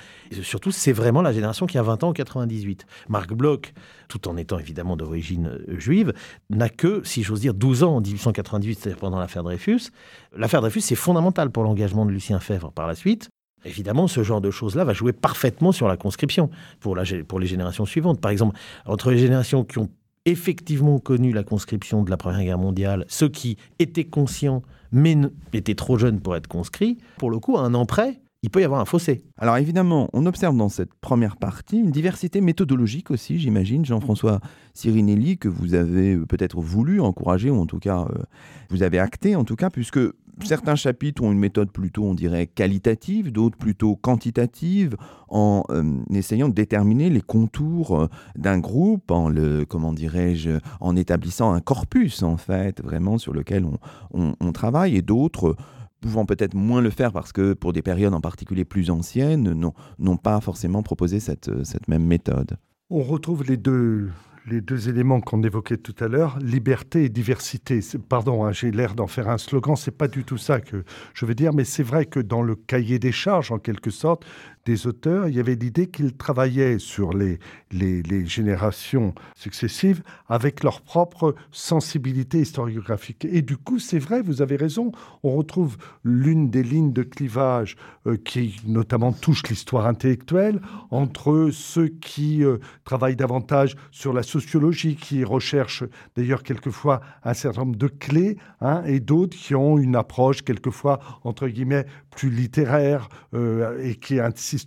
[0.43, 2.87] surtout, c'est vraiment la génération qui a 20 ans en 98.
[3.09, 3.73] Marc Bloch,
[4.09, 6.13] tout en étant évidemment d'origine euh, juive,
[6.51, 9.91] n'a que, si j'ose dire, 12 ans en 1898, c'est-à-dire pendant l'affaire Dreyfus.
[10.37, 13.29] L'affaire Dreyfus, c'est fondamental pour l'engagement de Lucien Fèvre par la suite.
[13.65, 16.49] Évidemment, ce genre de choses-là va jouer parfaitement sur la conscription
[16.81, 18.21] pour, pour les générations suivantes.
[18.21, 18.57] Par exemple,
[18.87, 19.91] entre les générations qui ont
[20.27, 24.63] effectivement connu la conscription de la Première Guerre mondiale, ceux qui étaient conscients
[24.93, 25.17] mais
[25.53, 28.65] étaient trop jeunes pour être conscrits, pour le coup, un an près, il peut y
[28.65, 29.25] avoir un fossé.
[29.37, 34.41] Alors évidemment, on observe dans cette première partie une diversité méthodologique aussi, j'imagine, Jean-François
[34.75, 38.23] Sirinelli, que vous avez peut-être voulu encourager, ou en tout cas, euh,
[38.71, 39.99] vous avez acté, en tout cas, puisque
[40.45, 44.97] certains chapitres ont une méthode plutôt, on dirait, qualitative, d'autres plutôt quantitative,
[45.29, 45.65] en
[46.11, 52.23] essayant de déterminer les contours d'un groupe, en le, comment dirais-je, en établissant un corpus
[52.23, 53.67] en fait, vraiment sur lequel
[54.13, 55.57] on travaille, et d'autres
[56.01, 60.17] pouvant peut-être moins le faire parce que pour des périodes en particulier plus anciennes, n'ont
[60.17, 62.57] pas forcément proposé cette, cette même méthode.
[62.91, 64.11] On retrouve les deux,
[64.51, 67.81] les deux éléments qu'on évoquait tout à l'heure, liberté et diversité.
[68.09, 70.85] Pardon, hein, j'ai l'air d'en faire un slogan, c'est pas du tout ça que
[71.15, 74.25] je veux dire, mais c'est vrai que dans le cahier des charges, en quelque sorte,
[74.69, 77.39] des auteurs, il y avait l'idée qu'ils travaillaient sur les,
[77.71, 83.25] les, générations successives avec leur propre sensibilité historiographique.
[83.25, 84.93] Et du coup, c'est vrai, vous avez raison,
[85.23, 90.61] on retrouve l'une des lignes de clivage euh, qui notamment touche l'histoire intellectuelle
[90.91, 97.63] entre ceux qui euh, travaillent davantage sur la sociologie, qui recherchent d'ailleurs quelquefois un certain
[97.63, 103.09] nombre de clés, hein, et d'autres qui ont une approche quelquefois, entre guillemets, plus littéraire
[103.33, 104.19] euh, et qui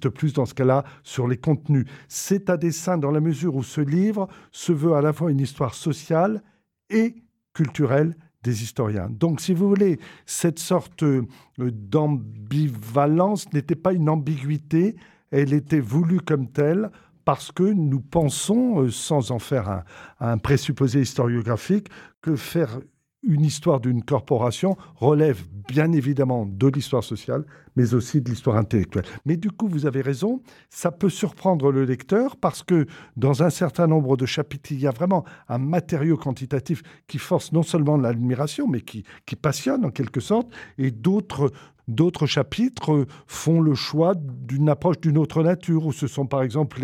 [0.09, 1.85] plus dans ce cas-là sur les contenus.
[2.07, 5.39] C'est à dessein dans la mesure où ce livre se veut à la fois une
[5.39, 6.43] histoire sociale
[6.89, 7.15] et
[7.53, 9.09] culturelle des historiens.
[9.09, 11.27] Donc, si vous voulez, cette sorte euh,
[11.57, 14.95] d'ambivalence n'était pas une ambiguïté,
[15.29, 16.89] elle était voulue comme telle
[17.23, 19.83] parce que nous pensons, euh, sans en faire un,
[20.19, 21.87] un présupposé historiographique,
[22.21, 22.79] que faire
[23.23, 27.45] une histoire d'une corporation relève bien évidemment de l'histoire sociale,
[27.75, 29.05] mais aussi de l'histoire intellectuelle.
[29.25, 33.49] Mais du coup, vous avez raison, ça peut surprendre le lecteur parce que dans un
[33.49, 37.97] certain nombre de chapitres, il y a vraiment un matériau quantitatif qui force non seulement
[37.97, 39.05] l'admiration, mais qui,
[39.41, 41.51] passionne en quelque sorte, et d'autres
[41.91, 46.79] D'autres chapitres font le choix d'une approche d'une autre nature, où ce sont par exemple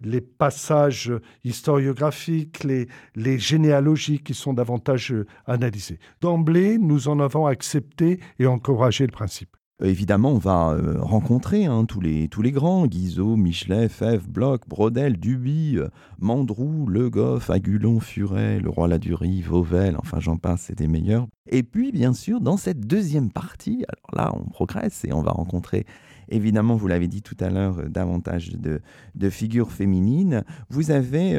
[0.00, 2.86] les, passages historiographiques, les,
[3.16, 5.12] les généalogies qui sont davantage
[5.46, 5.98] analysés.
[6.20, 9.56] D'emblée, nous en avons accepté et encouragé le principe.
[9.82, 14.68] Évidemment, on va euh, rencontrer hein, tous, les, tous les grands, Guizot, Michelet, Fèvre, Bloch,
[14.68, 15.88] Brodel, Duby, euh,
[16.20, 21.26] Mandrou, Le Goff, Agulon, Furet, Le Roi Ladurie, Vauvel, enfin j'en passe, c'est des meilleurs.
[21.48, 25.32] Et puis, bien sûr, dans cette deuxième partie, alors là, on progresse et on va
[25.32, 25.84] rencontrer
[26.32, 30.44] évidemment, vous l'avez dit tout à l'heure, davantage de, figures féminines.
[30.68, 31.36] Vous avez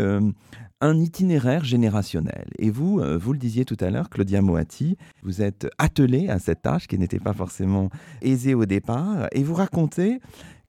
[0.84, 2.50] un itinéraire générationnel.
[2.60, 6.40] Et vous, euh, vous le disiez tout à l'heure, Claudia Moati, vous êtes attelée à
[6.40, 7.90] cette tâche qui n'était pas forcément
[8.22, 10.20] aisée au départ, et vous racontez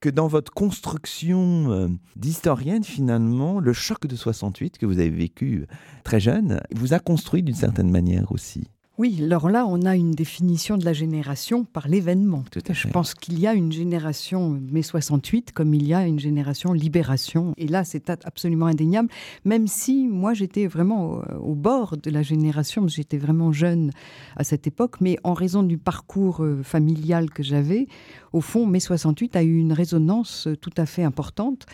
[0.01, 5.67] que dans votre construction euh, d'historienne, finalement, le choc de 68 que vous avez vécu
[6.05, 8.69] très jeune vous a construit d'une certaine manière aussi.
[8.97, 12.45] Oui, alors là, on a une définition de la génération par l'événement.
[12.71, 16.73] Je pense qu'il y a une génération mai 68 comme il y a une génération
[16.73, 17.55] libération.
[17.57, 19.09] Et là, c'est absolument indéniable,
[19.45, 23.91] même si moi, j'étais vraiment au, bord de la génération, j'étais vraiment jeune
[24.37, 27.89] à cette époque, mais en raison du parcours euh, familial que j'avais,
[28.33, 31.67] au fond, mai 68 a eu une résonance tout à fait importante.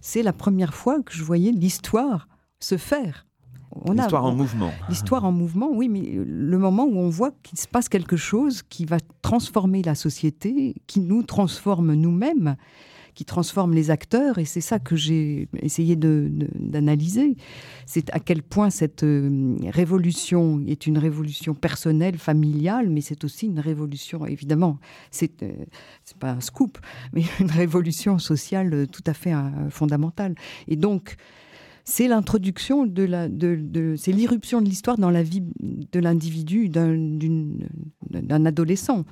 [0.00, 2.28] C'est la première fois que je voyais l'histoire
[2.60, 3.27] se faire
[3.92, 4.70] L'histoire en mouvement.
[4.88, 8.62] L'histoire en mouvement, oui, mais le moment où on voit qu'il se passe quelque chose
[8.62, 12.56] qui va transformer la société, qui nous transforme nous-mêmes,
[13.18, 17.36] qui transforme les acteurs, et c'est ça que j'ai essayé d'analyser.
[17.84, 23.46] c'est à quel point cette euh, révolution est une révolution personnelle, familiale, mais c'est aussi
[23.46, 24.78] une révolution, évidemment,
[25.10, 25.52] c'est euh,
[26.20, 26.78] pas un scoop,
[27.12, 30.36] mais une révolution sociale tout à fait euh, fondamentale.
[30.68, 31.16] Et donc,
[31.88, 38.44] c'est l'introduction de la, de, c'est l'irruption de l'histoire dans la vie de l'individu, d'un
[38.44, 39.06] adolescent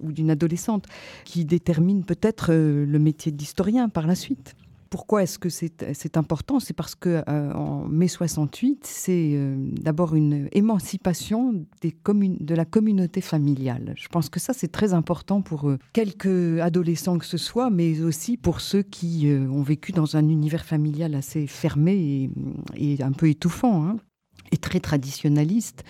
[0.00, 0.84] ou d'une adolescente,
[1.24, 4.54] qui détermine peut-être euh, le métier d'historien par la suite.
[4.90, 10.16] Pourquoi est-ce que c'est important C'est parce que euh, en mai 68, c'est euh, d'abord
[10.16, 13.94] une émancipation de la communauté familiale.
[13.96, 18.02] Je pense que ça, c'est très important pour euh, quelques adolescents que ce soit, mais
[18.02, 22.28] aussi pour ceux qui ont vécu dans un univers familial assez fermé
[22.74, 23.84] et, un peu étouffant.
[23.84, 23.96] Hein
[24.52, 25.84] et très traditionnaliste.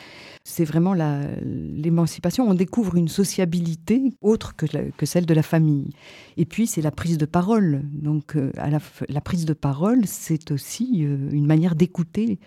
[0.44, 2.48] C'est vraiment l'émancipation.
[2.48, 5.90] On découvre une sociabilité autre que, que, celle de la famille.
[6.36, 7.82] Et puis, c'est la prise de parole.
[7.92, 12.40] Donc, euh, à la, prise de parole, c'est aussi euh, une manière d'écouter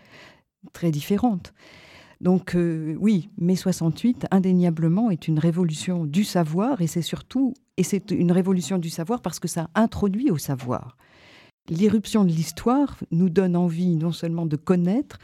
[0.74, 1.54] très différente.
[2.22, 7.84] Donc, euh, oui, mai 68, indéniablement, est une révolution du savoir, et c'est surtout, et
[7.84, 10.96] c'est une révolution du savoir parce que ça introduit au savoir.
[11.70, 15.18] L'irruption de l'histoire nous donne envie non seulement de connaître,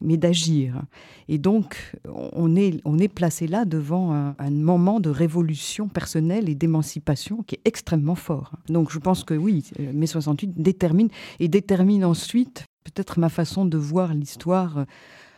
[0.00, 0.82] mais d'agir.
[1.28, 6.54] Et donc, on est, on est placé là devant un, moment de révolution personnelle et
[6.54, 8.52] d'émancipation qui est extrêmement fort.
[8.68, 13.78] Donc, je pense que oui, mai 68 détermine et détermine ensuite peut-être ma façon de
[13.78, 14.86] voir l'histoire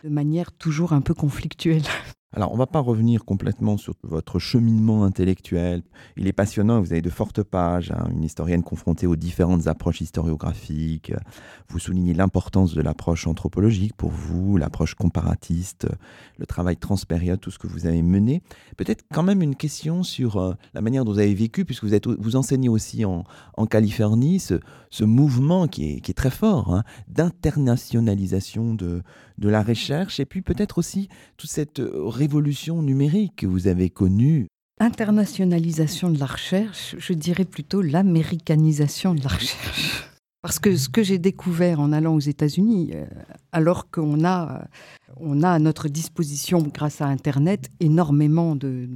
[0.04, 1.82] de manière toujours un peu conflictuelle.
[2.35, 5.83] Alors, on ne va pas revenir complètement sur votre cheminement intellectuel.
[6.16, 10.01] Il est passionnant, vous avez de fortes pages, hein, une historienne confrontée aux différentes approches
[10.01, 11.12] historiographiques.
[11.68, 15.87] Vous soulignez l'importance de l'approche anthropologique pour vous, l'approche comparatiste,
[16.39, 18.43] le travail transpériode, tout ce que vous avez mené.
[18.78, 21.93] Peut-être quand même une question sur euh, la manière dont vous avez vécu, puisque vous,
[21.93, 23.24] êtes, vous enseignez aussi en,
[23.70, 29.03] Californie, ce, mouvement qui est, très fort hein, d'internationalisation de,
[29.39, 31.80] de la recherche, et puis peut-être aussi toute cette
[32.23, 34.47] révolution numérique que vous avez connue
[34.79, 40.09] Internationalisation de la recherche, je dirais plutôt l'américanisation de la recherche.
[40.41, 43.05] Parce que ce que j'ai découvert en allant aux États-Unis, euh,
[43.51, 44.68] alors qu'on a,
[45.16, 48.89] on a à notre disposition, grâce à Internet, énormément de,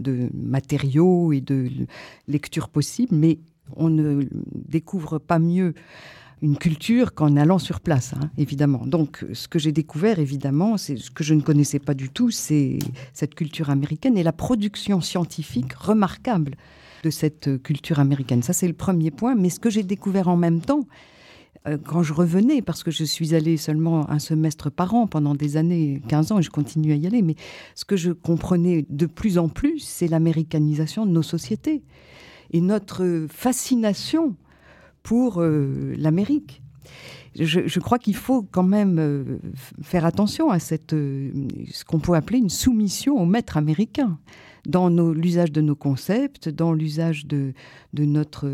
[0.00, 1.70] de matériaux et de
[2.26, 3.38] lectures possibles, mais
[3.76, 4.24] on ne
[4.54, 5.74] découvre pas mieux
[6.42, 8.86] une culture qu'en allant sur place, hein, évidemment.
[8.86, 12.30] Donc, ce que j'ai découvert, évidemment, c'est ce que je ne connaissais pas du tout,
[12.30, 12.78] c'est
[13.12, 16.56] cette culture américaine et la production scientifique remarquable
[17.04, 18.42] de cette culture américaine.
[18.42, 19.34] Ça, c'est le premier point.
[19.34, 20.86] Mais ce que j'ai découvert en même temps,
[21.66, 25.34] euh, quand je revenais, parce que je suis allée seulement un semestre par an pendant
[25.34, 27.36] des années, 15 ans, et je continue à y aller, mais
[27.74, 31.82] ce que je comprenais de plus en plus, c'est l'américanisation de nos sociétés
[32.52, 34.36] et notre fascination
[35.04, 36.62] pour euh, l'Amérique.
[37.38, 39.38] Je, crois qu'il faut quand même euh,
[39.82, 41.32] faire attention à cette, euh,
[41.70, 44.18] ce qu'on peut appeler une soumission au maître américain
[44.66, 47.52] dans l'usage de nos concepts, dans l'usage de,
[47.92, 48.48] de, notre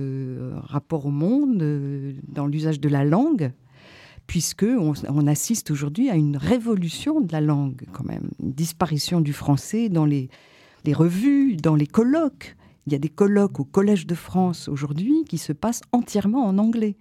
[0.67, 1.63] rapport au monde,
[2.27, 3.53] dans l'usage de la langue,
[4.27, 9.33] puisque on, assiste aujourd'hui à une révolution de la langue, quand même, une disparition du
[9.33, 10.31] français dans les,
[10.85, 12.57] les revues, dans les colloques.
[12.87, 16.59] Il y a des colloques au Collège de France aujourd'hui qui se passent entièrement en
[16.59, 16.97] anglais.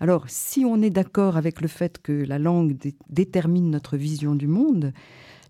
[0.00, 2.76] Alors, si on est d'accord avec le fait que la langue
[3.10, 4.92] détermine notre vision du monde,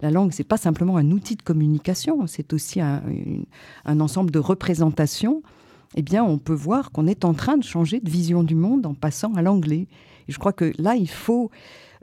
[0.00, 3.02] la langue, c'est pas simplement un outil de communication, c'est aussi un,
[3.84, 5.42] un, ensemble de représentations.
[5.96, 8.86] Eh bien, on peut voir qu'on est en train de changer de vision du monde
[8.86, 9.86] en passant à l'anglais.
[10.28, 11.50] Et je crois que là, il faut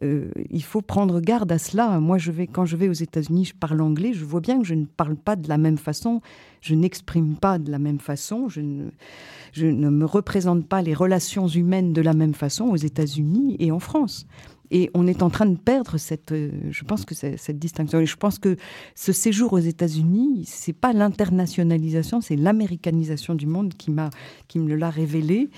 [0.04, 2.00] euh, il faut prendre garde à cela.
[2.00, 4.14] Moi, je vais, quand je vais aux États-Unis, je parle anglais.
[4.14, 6.22] Je vois bien que je ne parle pas de la même façon,
[6.62, 11.94] je n'exprime pas de la même façon, je ne, me représente pas les relations humaines
[11.94, 14.26] de la même façon aux États-Unis et en France.
[14.72, 18.00] Et on est en train de perdre cette, euh, je pense que cette distinction.
[18.00, 18.58] Et je pense que
[18.96, 25.50] ce séjour aux États-Unis, c'est pas l'internationalisation, c'est l'américanisation du monde qui me l'a révélé,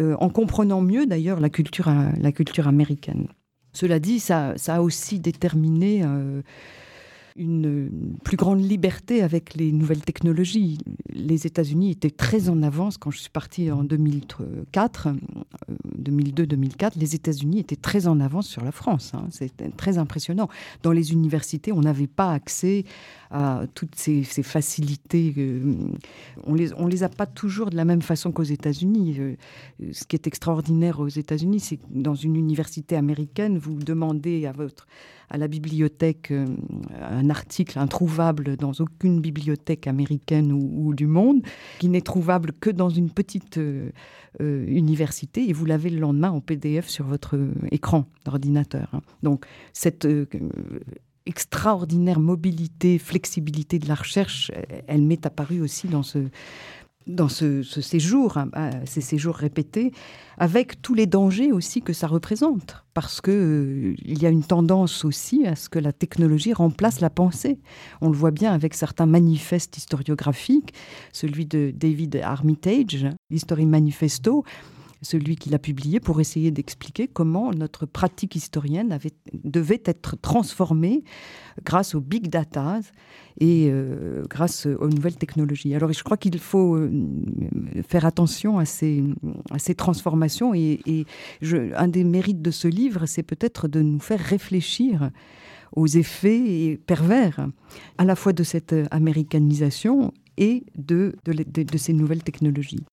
[0.00, 3.26] euh, en comprenant mieux d'ailleurs la culture, la culture américaine.
[3.74, 6.40] Cela dit, ça, a aussi déterminé euh,
[7.36, 10.78] une plus grande liberté avec les nouvelles technologies.
[11.12, 15.08] Les États-Unis étaient très en avance quand je suis partie en 2004,
[15.98, 16.84] 2002-2004.
[16.84, 19.12] Euh, les États-Unis étaient très en avance sur la France.
[19.14, 19.26] Hein.
[19.30, 20.48] C'était très impressionnant.
[20.82, 22.84] Dans les universités, on n'avait pas accès
[23.32, 25.34] à toutes ces, facilités.
[25.36, 25.74] Euh,
[26.44, 29.16] on les, on les a pas toujours de la même façon qu'aux États-Unis.
[29.18, 29.34] Euh,
[29.90, 34.52] ce qui est extraordinaire aux États-Unis, c'est que dans une université américaine, vous demandez à
[34.52, 34.86] votre
[35.30, 36.46] à la bibliothèque euh,
[37.00, 41.42] un article introuvable dans aucune bibliothèque américaine ou, du monde,
[41.78, 43.58] qui n'est trouvable que dans une petite
[44.40, 47.38] université, et vous l'avez le lendemain en PDF sur votre
[47.70, 48.88] écran d'ordinateur.
[48.92, 49.00] Hein.
[49.22, 50.06] Donc cette
[51.26, 54.50] extraordinaire mobilité, flexibilité de la recherche,
[54.86, 56.18] elle m'est apparue aussi dans ce,
[57.06, 59.92] dans ce, séjour, hein, bah, ces séjours répétés,
[60.38, 64.42] avec tous les dangers aussi que ça représente, parce que euh, il y a une
[64.42, 67.58] tendance aussi à ce que la technologie remplace la pensée.
[68.00, 70.74] On le voit bien avec certains manifestes historiographiques,
[71.12, 74.44] celui de David Armitage, l'History Manifesto,
[75.04, 78.98] celui qui l'a publié, pour essayer d'expliquer comment notre pratique historienne
[79.44, 81.04] devait être transformée
[81.64, 82.80] grâce aux big data
[83.38, 85.74] et euh, grâce aux nouvelles technologies.
[85.74, 86.90] Alors je crois qu'il faut euh,
[87.86, 89.04] faire attention à ces,
[89.76, 91.06] transformations et,
[91.76, 95.10] un des mérites de ce livre, c'est peut-être de nous faire réfléchir
[95.76, 97.48] aux effets pervers
[97.98, 101.14] à la fois de cette américanisation et de
[101.76, 102.84] ces nouvelles technologies.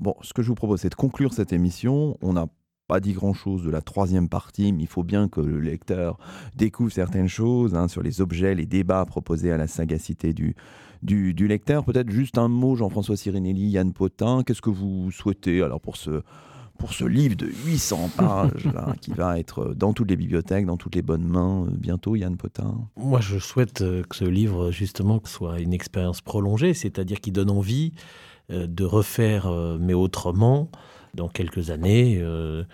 [0.00, 2.16] Bon, ce que je vous propose, c'est de conclure cette émission.
[2.20, 2.46] On n'a
[2.86, 6.18] pas dit grand-chose de la troisième partie, mais il faut bien que le lecteur
[6.54, 10.54] découvre certaines choses hein, sur les objets, les débats proposés à la sagacité du,
[11.02, 11.84] du, lecteur.
[11.84, 14.42] Peut-être juste un mot, Jean-François Sirinelli, Yann Potin.
[14.44, 16.22] Qu'est-ce que vous souhaitez alors pour ce,
[16.78, 18.68] pour ce livre de 800 pages
[19.00, 22.36] qui va être dans toutes les bibliothèques, dans toutes les bonnes mains euh, bientôt, Yann
[22.36, 22.88] Potin?
[22.96, 27.50] Moi, je souhaite euh, que ce livre, justement, soit une expérience prolongée, c'est-à-dire qu'il donne
[27.50, 27.92] envie
[28.48, 30.70] de refaire, euh, mais autrement,
[31.14, 32.64] dans quelques années, euh,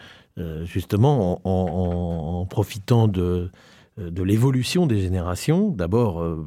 [0.64, 3.50] justement en, profitant de,
[3.98, 6.46] euh, de l'évolution des générations, d'abord, euh,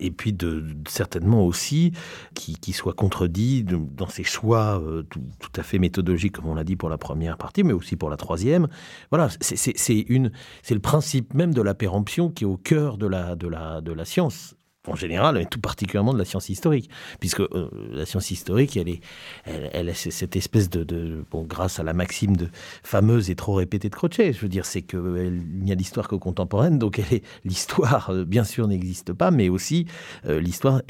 [0.00, 1.92] et puis de, certainement aussi
[2.34, 5.22] qui, qui soit contredit dans ses choix euh, tout,
[5.56, 8.18] à fait méthodologiques, comme on l'a dit pour la première partie, mais aussi pour la
[8.18, 8.68] troisième.
[9.10, 13.48] Voilà, c'est le principe même de la péremption qui est au cœur de la, de
[13.48, 14.57] la, de la science
[14.88, 18.88] en général, et tout particulièrement de la science historique, puisque euh, la science historique, elle
[18.88, 19.00] est,
[19.44, 22.48] elle, cette espèce de, bon, grâce à la maxime de
[22.82, 26.16] fameuse et trop répétée de Crochet, je veux dire, c'est qu'il n'y a l'histoire que
[26.16, 27.00] contemporaine, donc
[27.44, 29.86] l'histoire, euh, bien sûr, n'existe pas, mais aussi
[30.26, 30.82] euh, l'histoire,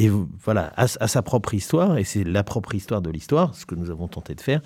[0.44, 3.90] voilà, a, sa propre histoire, et c'est la propre histoire de l'histoire, ce que nous
[3.90, 4.60] avons tenté de faire,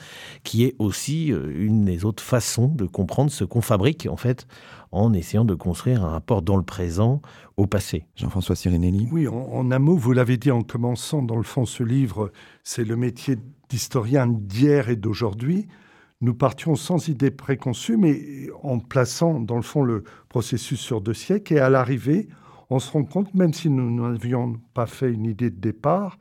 [0.45, 4.47] qui est aussi une des autres façons de comprendre ce qu'on fabrique, en fait,
[4.93, 7.23] en essayant de construire un rapport dans le présent
[7.57, 8.07] au passé.
[8.15, 11.83] Jean-François Sirinelli Oui, en, un mot, vous l'avez dit en commençant, dans le fond, ce
[11.83, 12.31] livre,
[12.63, 13.37] c'est le métier
[13.71, 15.67] d'historien d'hier et d'aujourd'hui.
[16.21, 21.15] Nous partions sans idée préconçue, mais en plaçant, dans le fond, le processus sur deux
[21.15, 21.55] siècles.
[21.55, 22.29] Et à l'arrivée,
[22.71, 26.19] on se rend compte, même si nous n'avions pas fait une idée de départ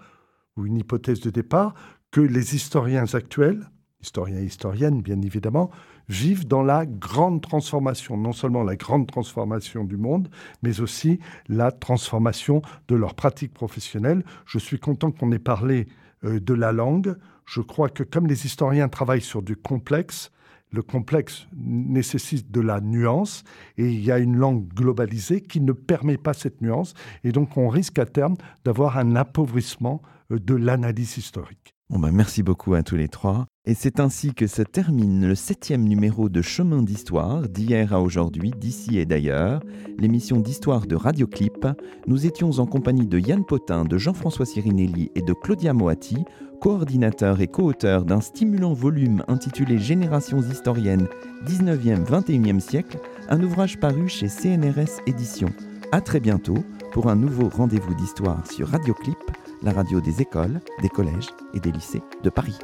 [0.57, 1.73] ou une hypothèse de départ,
[2.09, 3.69] que les historiens actuels,
[4.01, 5.69] historiens et historiennes bien évidemment,
[6.11, 10.29] vivent dans la grande transformation, non seulement la grande transformation du monde,
[10.61, 14.23] mais aussi la transformation de leurs pratiques professionnelles.
[14.45, 15.87] Je suis content qu'on ait parlé
[16.25, 17.15] euh, de la langue.
[17.45, 20.31] Je crois que comme les historiens travaillent sur du complexe,
[20.71, 23.43] le complexe nécessite de la nuance
[23.77, 26.93] et il y a une langue globalisée qui ne permet pas cette nuance
[27.23, 30.01] et donc on risque à terme d'avoir un appauvrissement
[30.31, 31.73] euh, de l'analyse historique.
[31.91, 33.47] Bon bah merci beaucoup à tous les trois.
[33.65, 38.53] Et c'est ainsi que se termine le septième numéro de Chemin d'Histoire, d'hier à aujourd'hui,
[38.57, 39.61] d'ici et d'ailleurs,
[39.99, 41.67] l'émission d'histoire de Radioclip.
[42.07, 46.23] Nous étions en compagnie de Yann Potin, de Jean-François Sirinelli et de Claudia Moati,
[46.61, 51.09] coordinateur et co-auteur d'un stimulant volume intitulé Générations historiennes
[51.45, 55.53] 19e-21e siècle, un ouvrage paru chez CNRS Éditions.
[55.91, 56.63] À très bientôt
[56.93, 59.17] pour un nouveau rendez-vous d'histoire sur Radioclip
[59.61, 62.57] la radio des écoles, des collèges et des lycées de Paris.